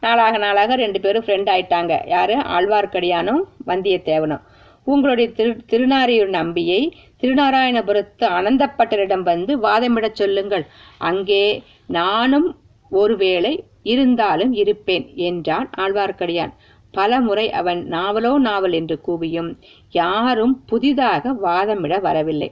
நாளாக 0.00 0.38
நாளாக 0.38 0.76
ரெண்டு 0.76 1.00
பேரும் 1.00 1.24
ஃப்ரெண்ட் 1.26 1.50
ஆயிட்டாங்க. 1.54 1.94
யாரு? 2.06 2.36
ஆழ்வார்க்கடியானும் 2.56 3.42
வந்தியத்தேவனும். 3.66 4.42
உங்களுடைய 4.84 5.32
திரு 5.32 5.52
திருநாரையூர் 5.72 6.32
நம்பியை 6.40 6.80
திருநாராயணபுரத்து 7.22 8.26
அனந்தப்பட்டரிடம் 8.38 9.22
வந்து 9.22 9.52
வாதமிடச் 9.58 10.20
சொல்லுங்கள். 10.22 10.66
அங்கே 10.98 11.44
நானும் 11.86 12.48
ஒருவேளை 12.90 13.64
இருந்தாலும் 13.84 14.52
இருப்பேன் 14.62 15.06
என்றான் 15.28 15.68
ஆழ்வார்க்கடியான். 15.76 16.54
பல 16.94 17.12
முறை 17.20 17.44
அவன் 17.60 17.80
நாவலோ 17.88 18.32
நாவல் 18.38 18.72
என்று 18.72 18.96
கூவியும் 19.06 19.48
யாரும் 19.94 20.54
புதிதாக 20.66 21.32
வாதமிட 21.44 21.94
வரவில்லை. 22.00 22.50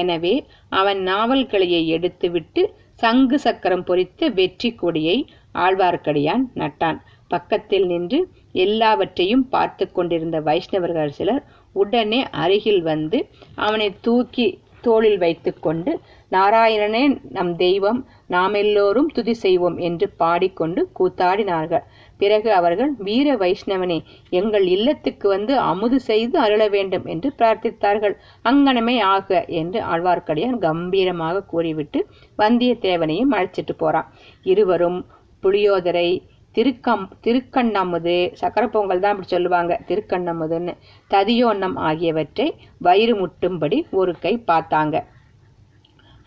எனவே 0.00 0.34
அவன் 0.72 1.00
நாவல் 1.02 1.44
கிளையை 1.46 1.82
எடுத்துவிட்டு 1.88 2.62
சங்கு 2.94 3.38
சக்கரம் 3.38 3.84
பொறித்த 3.84 4.28
வெற்றி 4.38 4.70
கொடியை 4.74 5.16
ஆழ்வார்க்கடியான் 5.64 6.44
நட்டான். 6.54 6.98
பக்கத்தில் 7.30 7.86
நின்று 7.86 8.18
எல்லாவற்றையும் 8.64 9.46
பார்த்து 9.48 9.84
கொண்டிருந்த 9.92 10.38
வைஷ்ணவர்கள் 10.40 11.16
சிலர் 11.18 11.44
உடனே 11.76 12.20
அருகில் 12.42 12.82
வந்து 12.82 13.18
அவனை 13.66 13.88
தூக்கி 14.00 14.46
தோளில் 14.84 15.18
வைத்துக்கொண்டு 15.18 15.92
நாராயணனே 16.34 17.02
நம் 17.36 17.52
தெய்வம் 17.62 18.00
நாம் 18.34 18.54
எல்லோரும் 18.60 19.08
துதி 19.16 19.34
செய்வோம் 19.42 19.76
என்று 19.88 20.06
பாடிக்கொண்டு 20.22 20.80
கூத்தாடினார்கள். 20.98 21.84
பிறகு 22.20 22.48
அவர்கள் 22.58 22.92
வீர 23.06 23.28
வைஷ்ணவனே 23.42 23.98
எங்கள் 24.40 24.66
இல்லத்துக்கு 24.74 25.26
வந்து 25.34 25.54
அமுது 25.70 25.98
செய்து 26.10 26.36
அருள 26.44 26.62
வேண்டும் 26.76 27.06
என்று 27.14 27.30
பிரார்த்தித்தார்கள். 27.38 28.14
அங்கனமே 28.44 28.96
ஆக 29.14 29.44
என்று 29.60 29.80
ஆழ்வார்க்கடியான் 29.92 30.58
கம்பீரமாக 30.66 31.44
கூறிவிட்டு 31.52 32.00
வந்தியத்தேவனையும் 32.38 33.34
அழைச்சிட்டு 33.38 33.76
போறான். 33.84 34.08
இருவரும் 34.52 35.00
புளியோதரை 35.42 36.08
திருக்கம் 36.54 37.04
திருக்கண்ணமுது 37.24 38.14
சக்கரை 38.40 38.66
பொங்கல் 38.74 39.02
தான் 39.04 39.14
இப்படி 39.14 39.30
சொல்லுவாங்க 39.32 39.72
திருக்கண்ணமுதுன்னு 39.88 40.72
ததியோன்னம் 41.10 41.76
ஆகியவற்றை 41.88 42.46
வயிறு 42.86 43.14
முட்டும்படி 43.22 43.78
ஒரு 44.00 44.12
கை 44.24 44.32
பார்த்தாங்க. 44.50 44.96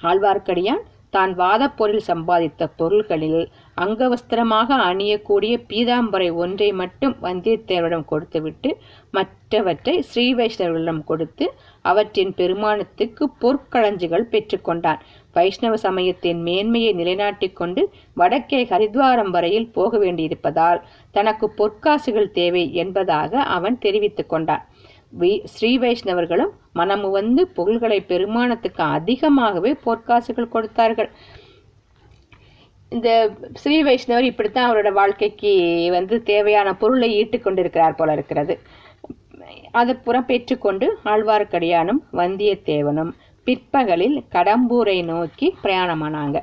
ஆழ்வார்க்கடியான் 0.01 0.83
தான் 1.09 1.33
வாதப்பொருள் 1.35 2.01
சம்பாதித்த 2.07 2.63
பொருள்களில் 2.75 3.43
அங்கவஸ்திரமாக 3.77 4.77
அணியக்கூடிய 4.85 5.53
பீதாம்பரை 5.67 6.27
ஒன்றை 6.35 6.67
மட்டும் 6.73 7.15
வந்தியத்தேவரிடம் 7.21 8.05
கொடுத்துவிட்டு 8.05 8.69
மற்றவற்றை 9.11 9.93
ஸ்ரீ 10.01 10.25
வைஷ்ணவர்களிடம் 10.33 11.03
கொடுத்து 11.03 11.45
அவற்றின் 11.81 12.33
பெருமானத்துக்கு 12.33 13.25
பொற்களஞ்சிகள் 13.39 14.29
பெற்றுக்கொண்டான் 14.31 15.01
வைஷ்ணவ 15.33 15.77
சமயத்தின் 15.77 16.39
மேன்மையை 16.41 16.91
நிலைநாட்டிக் 16.93 17.55
கொண்டு 17.55 17.81
வடக்கே 18.13 18.61
ஹரித்வாரம் 18.63 19.29
வரையில் 19.29 19.71
போக 19.71 19.97
வேண்டியிருப்பதால் 19.97 20.81
தனக்கு 21.11 21.47
பொற்காசுகள் 21.57 22.31
தேவை 22.31 22.73
என்பதாக 22.73 23.41
அவன் 23.49 23.77
தெரிவித்துக் 23.77 24.29
கொண்டான். 24.29 24.65
ஸ்ரீ 25.43 25.79
வைஷ்ணவர்களும் 25.79 26.53
மனமு 26.73 27.09
வந்து 27.11 27.47
புகழ்களை 27.47 27.99
பெருமானத்துக்கு 28.07 28.81
அதிகமாகவே 28.97 29.71
பொற்காசுகள் 29.85 30.53
கொடுத்தார்கள். 30.55 31.09
இந்த 32.89 33.09
ஸ்ரீ 33.53 33.83
வைஷ்ணவர் 33.83 34.27
இப்படித்தான் 34.31 34.69
அவரோட 34.69 34.91
வாழ்க்கைக்கு 34.91 35.53
வந்து 35.91 36.23
தேவையான 36.23 36.75
பொருளை 36.75 37.09
ஈட்டு 37.21 37.39
கொண்டிருக்கிறார் 37.39 37.95
போல 37.95 38.11
இருக்கிறது. 38.13 38.59
அது 39.71 39.95
புறம் 39.95 40.25
பெற்றுக்கொண்டு 40.25 40.87
ஆழ்வார்க்கடியானும் 41.05 42.01
வந்தியத்தேவனும் 42.13 43.11
பிற்பகலில் 43.43 44.17
கடம்பூரை 44.35 45.03
நோக்கி 45.03 45.47
பிரயாணமானாங்க. 45.63 46.37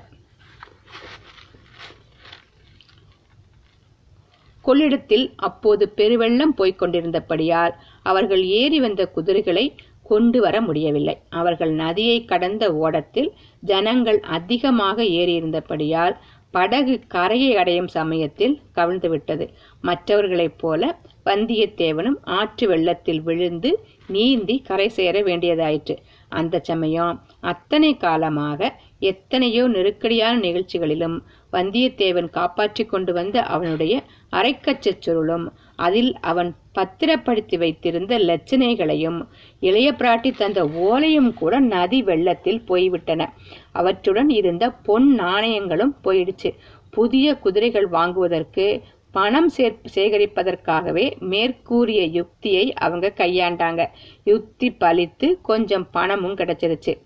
கொள்ளிடத்தில் 4.64 5.26
அப்போது 5.36 5.92
பெருவெள்ளம் 5.96 6.54
போய்க் 6.58 6.78
கொண்டிருந்தபடியால் 6.82 7.74
அவர்கள் 8.10 8.42
ஏறி 8.60 8.78
வந்த 8.80 9.02
குதிரைகளை 9.16 9.66
கொண்டு 10.10 10.38
வர 10.40 10.56
முடியவில்லை. 10.60 11.16
அவர்கள் 11.40 11.72
நதியை 11.82 12.18
கடந்த 12.24 12.64
ஓடத்தில் 12.84 13.30
ஜனங்கள் 13.62 14.20
அதிகமாக 14.36 14.96
ஏறியிருந்தபடியால் 15.18 16.16
படகு 16.54 16.94
கரையை 17.14 17.52
அடையும் 17.60 17.90
சமயத்தில் 17.96 18.54
கவிழ்ந்துவிட்டது. 18.76 19.44
மற்றவர்களைப் 19.80 20.58
போல 20.58 20.82
வந்தியத்தேவனும் 21.26 22.18
ஆற்று 22.38 22.64
வெள்ளத்தில் 22.68 23.22
விழுந்து 23.22 23.70
நீந்தி 24.06 24.56
கரை 24.68 24.88
சேர 24.98 25.22
வேண்டியதாயிற்று. 25.22 25.94
அந்த 26.32 26.60
சமயம் 26.68 27.14
அத்தனை 27.52 27.90
காலமாக 27.96 28.70
எத்தனையோ 29.10 29.64
நெருக்கடியான 29.68 30.34
நிகழ்ச்சிகளிலும் 30.38 31.16
வந்தியத்தேவன் 31.52 32.30
காப்பாற்றி 32.30 32.84
கொண்டு 32.84 33.12
வந்த 33.12 33.36
அவனுடைய 33.54 33.94
அரைக்கச்சச் 34.32 35.02
சுருளும் 35.04 35.46
அதில் 35.76 36.18
அவன் 36.20 36.56
பத்திரப்படுத்தி 36.72 37.56
வைத்திருந்த 37.56 38.18
லட்சணைகளையும் 38.18 39.26
இளைய 39.60 39.92
பிராட்டி 39.92 40.30
தந்த 40.36 40.64
ஓலையும் 40.64 41.34
கூட 41.34 41.60
நதி 41.60 42.02
வெள்ளத்தில் 42.02 42.64
போய்விட்டன. 42.64 43.32
அவற்றுடன் 43.72 44.28
இருந்த 44.28 44.70
பொன் 44.70 45.18
நாணயங்களும் 45.18 45.96
போயிடுச்சு. 46.04 46.54
புதிய 46.90 47.34
குதிரைகள் 47.34 47.86
வாங்குவதற்கு 47.86 48.82
பணம் 49.12 49.48
சேர் 49.48 49.80
சேகரிப்பதற்காகவே 49.94 51.18
மேற்கூறிய 51.18 52.04
யுக்தியை 52.04 52.72
அவங்க 52.72 53.12
கையாண்டாங்க. 53.16 53.86
யுக்தி 54.24 54.70
பலித்து 54.70 55.40
கொஞ்சம் 55.42 55.90
பணமும் 55.90 56.34
கிடைச்சிருச்சு. 56.34 56.98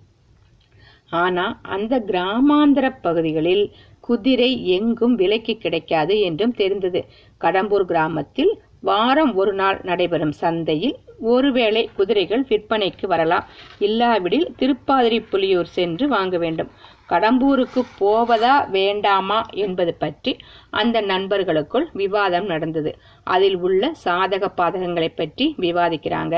ஆனா 1.11 1.59
அந்த 1.63 2.03
கிராமாந்தர 2.07 2.95
பகுதிகளில் 3.03 3.75
குதிரை 4.09 4.51
எங்கும் 4.77 5.15
விலைக்கு 5.23 5.57
கிடைக்காது 5.65 6.17
என்றும் 6.29 6.57
தெரிந்தது. 6.61 7.03
கடம்பூர் 7.41 7.89
கிராமத்தில் 7.93 8.53
வாரம் 8.89 9.33
ஒரு 9.35 9.53
நாள் 9.61 9.79
நடைபெறும் 9.83 10.35
சந்தையில் 10.43 10.97
ஒருவேளை 11.31 11.81
குதிரைகள் 11.97 12.45
விற்பனைக்கு 12.51 13.07
வரலாம். 13.07 13.49
இல்லாவிடில் 13.87 14.47
திருப்பாதிரி 14.61 15.19
புலியூர் 15.33 15.75
சென்று 15.79 16.05
வாங்க 16.09 16.37
வேண்டும். 16.39 16.71
கடம்பூருக்கு 17.13 17.81
போவதா 18.01 18.55
வேண்டாமா 18.71 19.39
என்பது 19.65 19.93
பற்றி 20.03 20.33
அந்த 20.81 20.97
நண்பர்களுக்குள் 21.11 21.87
விவாதம் 22.01 22.47
நடந்தது. 22.53 22.91
அதில் 23.35 23.57
உள்ள 23.67 23.91
சாதக 24.05 24.51
பாதகங்களை 24.61 25.11
பற்றி 25.13 25.47
விவாதிக்கிறாங்க. 25.65 26.37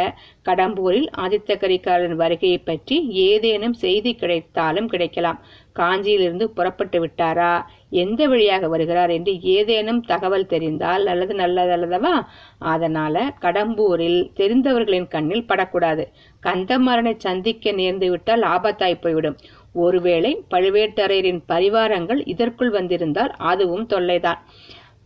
கடம்பூரில் 0.49 1.09
ஆதித்த 1.25 1.57
கரிகாலன் 1.63 2.17
வருகையை 2.23 2.61
பற்றி 2.71 2.99
ஏதேனும் 3.29 3.77
செய்தி 3.85 4.13
கிடைத்தாலும் 4.15 4.91
கிடைக்கலாம். 4.95 5.41
காஞ்சியிலிருந்து 5.79 6.45
புறப்பட்டு 6.45 6.99
விட்டாரா? 7.07 7.63
எந்த 7.91 8.27
வழியாக 8.27 8.69
வருகிறார் 8.69 9.11
என்று 9.11 9.41
ஏதேனும் 9.41 10.01
தகவல் 10.01 10.47
தெரிந்தால் 10.47 11.07
அல்லது 11.07 11.35
நல்லதல்லவா 11.37 12.27
அதனால 12.59 13.35
கடம்பூரில் 13.41 14.31
தெரிந்தவர்களின் 14.37 15.09
கண்ணில் 15.09 15.47
படக்கூடாது. 15.47 16.13
கந்தமாறனை 16.43 17.15
சந்திக்க 17.17 17.73
நேர்ந்து 17.73 18.09
விட்டால் 18.09 18.43
ஆபத்தாய் 18.43 19.01
போய்விடும். 19.01 19.39
ஒருவேளை 19.73 20.45
பழுவேட்டரையரின் 20.51 21.43
பரிவாரங்கள் 21.49 22.21
இதற்குள் 22.25 22.71
வந்திருந்தால் 22.71 23.31
அதுவும் 23.31 23.87
தொல்லைதான். 23.87 24.41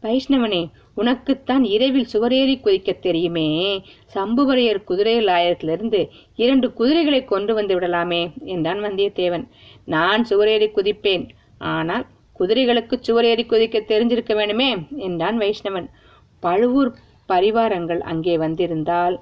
வைஷ்ணவனே 0.03 0.63
உனக்குத்தான் 0.97 1.65
இரவில் 1.75 2.11
சுவரேறி 2.13 2.55
குதிக்க 2.59 2.91
தெரியுமே. 3.07 3.47
சம்புவரையர் 4.15 4.81
குதிரை 4.85 5.15
லாயத்திலிருந்து 5.29 6.01
இரண்டு 6.45 6.67
குதிரைகளை 6.73 7.21
கொண்டு 7.25 7.55
வந்து 7.55 7.75
விடலாமே 7.79 8.23
என்றான் 8.55 8.83
வந்தியத்தேவன். 8.85 9.47
நான் 9.95 10.25
சுவரேறி 10.31 10.69
குதிப்பேன். 10.77 11.25
ஆனால் 11.75 12.05
குதிரைகளுக்கு 12.41 12.95
சுவரேறி 13.09 13.45
குதிக்க 13.47 13.81
தெரிஞ்சிருக்க 13.93 14.33
வேணுமே 14.41 14.71
என்றான் 15.09 15.39
வைஷ்ணவன். 15.39 15.89
பழுவூர் 16.43 16.93
பரிவாரங்கள் 17.29 18.01
அங்கே 18.13 18.35
வந்திருந்தால் 18.39 19.15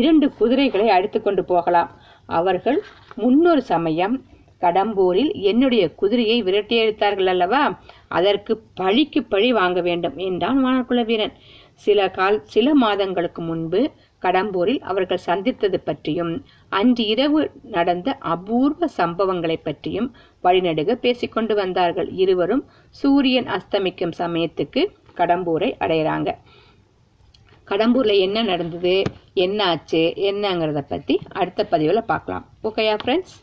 இரண்டு 0.00 0.26
குதிரைகளை 0.38 0.86
அடித்து 0.88 1.18
கொண்டு 1.22 1.42
போகலாம். 1.44 1.90
அவர்கள் 2.38 2.78
முன்னொரு 3.14 3.62
சமயம் 3.72 4.14
கடம்பூரில் 4.60 5.32
என்னுடைய 5.50 5.84
குதிரையை 5.94 6.42
விரட்டியடித்தார்கள் 6.42 7.26
அல்லவா? 7.26 7.62
அதற்கு 8.08 8.52
பழிக்கு 8.74 9.22
பழி 9.22 9.52
வாங்க 9.52 9.80
வேண்டும் 9.80 10.16
என்றான் 10.16 10.64
வானக்குல 10.64 11.04
வீரன். 11.04 11.34
சில 11.74 12.08
கால் 12.10 12.38
சில 12.44 12.74
மாதங்களுக்கு 12.74 13.42
முன்பு 13.42 13.90
கடம்பூரில் 14.22 14.80
அவர்கள் 14.80 15.26
சந்தித்தது 15.28 15.80
பற்றியும் 15.80 16.44
அன்று 16.68 17.04
இரவு 17.06 17.50
நடந்த 17.62 18.16
அபூர்வ 18.34 18.88
சம்பவங்களை 18.96 19.56
பற்றியும் 19.62 20.08
வழிநடுக 20.44 20.94
பேசிக்கொண்டு 20.94 21.54
வந்தார்கள். 21.54 22.10
இருவரும் 22.10 22.64
சூரியன் 22.90 23.46
அஸ்தமிக்கும் 23.46 24.16
சமயத்துக்கு 24.18 24.82
கடம்பூரை 25.16 25.70
அடையிறாங்க. 25.78 26.30
கடம்பூர்ல 27.68 28.18
என்ன 28.18 28.42
நடந்தது? 28.42 29.02
என்ன 29.34 29.64
ஆச்சு 29.64 30.12
என்னங்கிறத 30.16 30.80
பத்தி 30.88 31.20
அடுத்த 31.32 31.66
பதிவுல 31.70 32.00
பார்க்கலாம். 32.00 32.46
ஓகேயா 32.64 32.96
ஃப்ரெண்ட்ஸ் 33.04 33.34